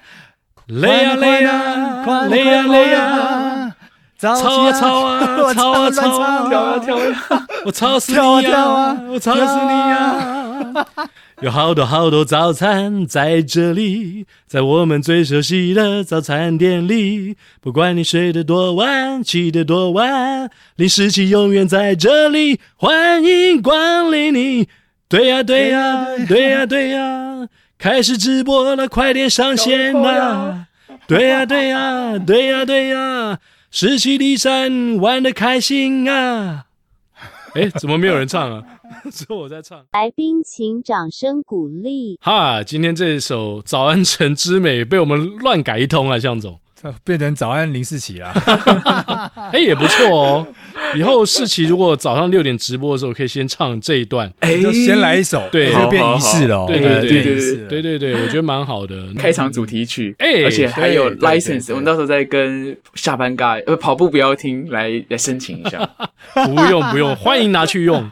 [0.67, 3.75] 累呀累呀累呀累呀，
[4.19, 4.29] 吵
[4.61, 10.36] 啊吵啊吵啊 吵啊， 跳啊跳啊，我操死你呀，我操死你呀。
[11.41, 17.35] 有好多好多早餐在这里，在我们最熟悉的早餐店里。
[17.61, 24.67] 不管你睡得多晚，起得多晚，零时起永远在这里，欢迎光临你。
[25.09, 27.47] 对呀对呀对呀对呀，
[27.77, 30.65] 开始直播了，快点上线呐！
[31.07, 33.39] 对呀对呀对呀对呀，
[33.71, 36.65] 十七里山玩的开心啊！
[37.55, 38.63] 哎，怎么没有人唱啊？
[39.11, 39.83] 只有我在唱。
[39.93, 42.17] 来宾请掌声鼓励。
[42.21, 46.59] 哈，今天这首《早安城之美》被我们乱改一通啊，向总。
[47.03, 48.31] 变成早安林世奇啦，
[49.51, 50.47] 哎，也不错哦。
[50.95, 56.65] 以后世奇如果早上六点直播的时候，可以先唱这一段，哎，就先来一首，对，就变仪式了。
[56.67, 65.89] 对对对对对对对，我觉得蛮好的，开场主题曲，哎，而且还有 license，我们到时候再跟下班尬呃跑步不要听来来申请一下，
[66.33, 68.09] 不用不用，欢迎拿去用，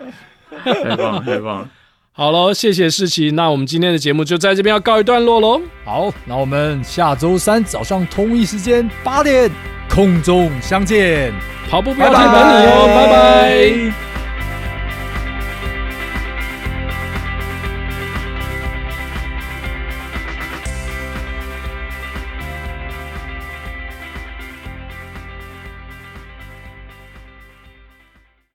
[0.63, 1.59] 太棒了太棒。
[1.59, 1.69] 了。
[2.17, 5.61] 好喽，谢谢世奇，那我们今天的节目就在这边要告一段落喽。
[5.83, 9.51] 好，那我们下周三早上同一时间八点
[9.89, 11.33] 空中相见，
[11.69, 13.11] 跑步不要停，等你哦，拜拜。
[13.11, 14.14] 拜拜。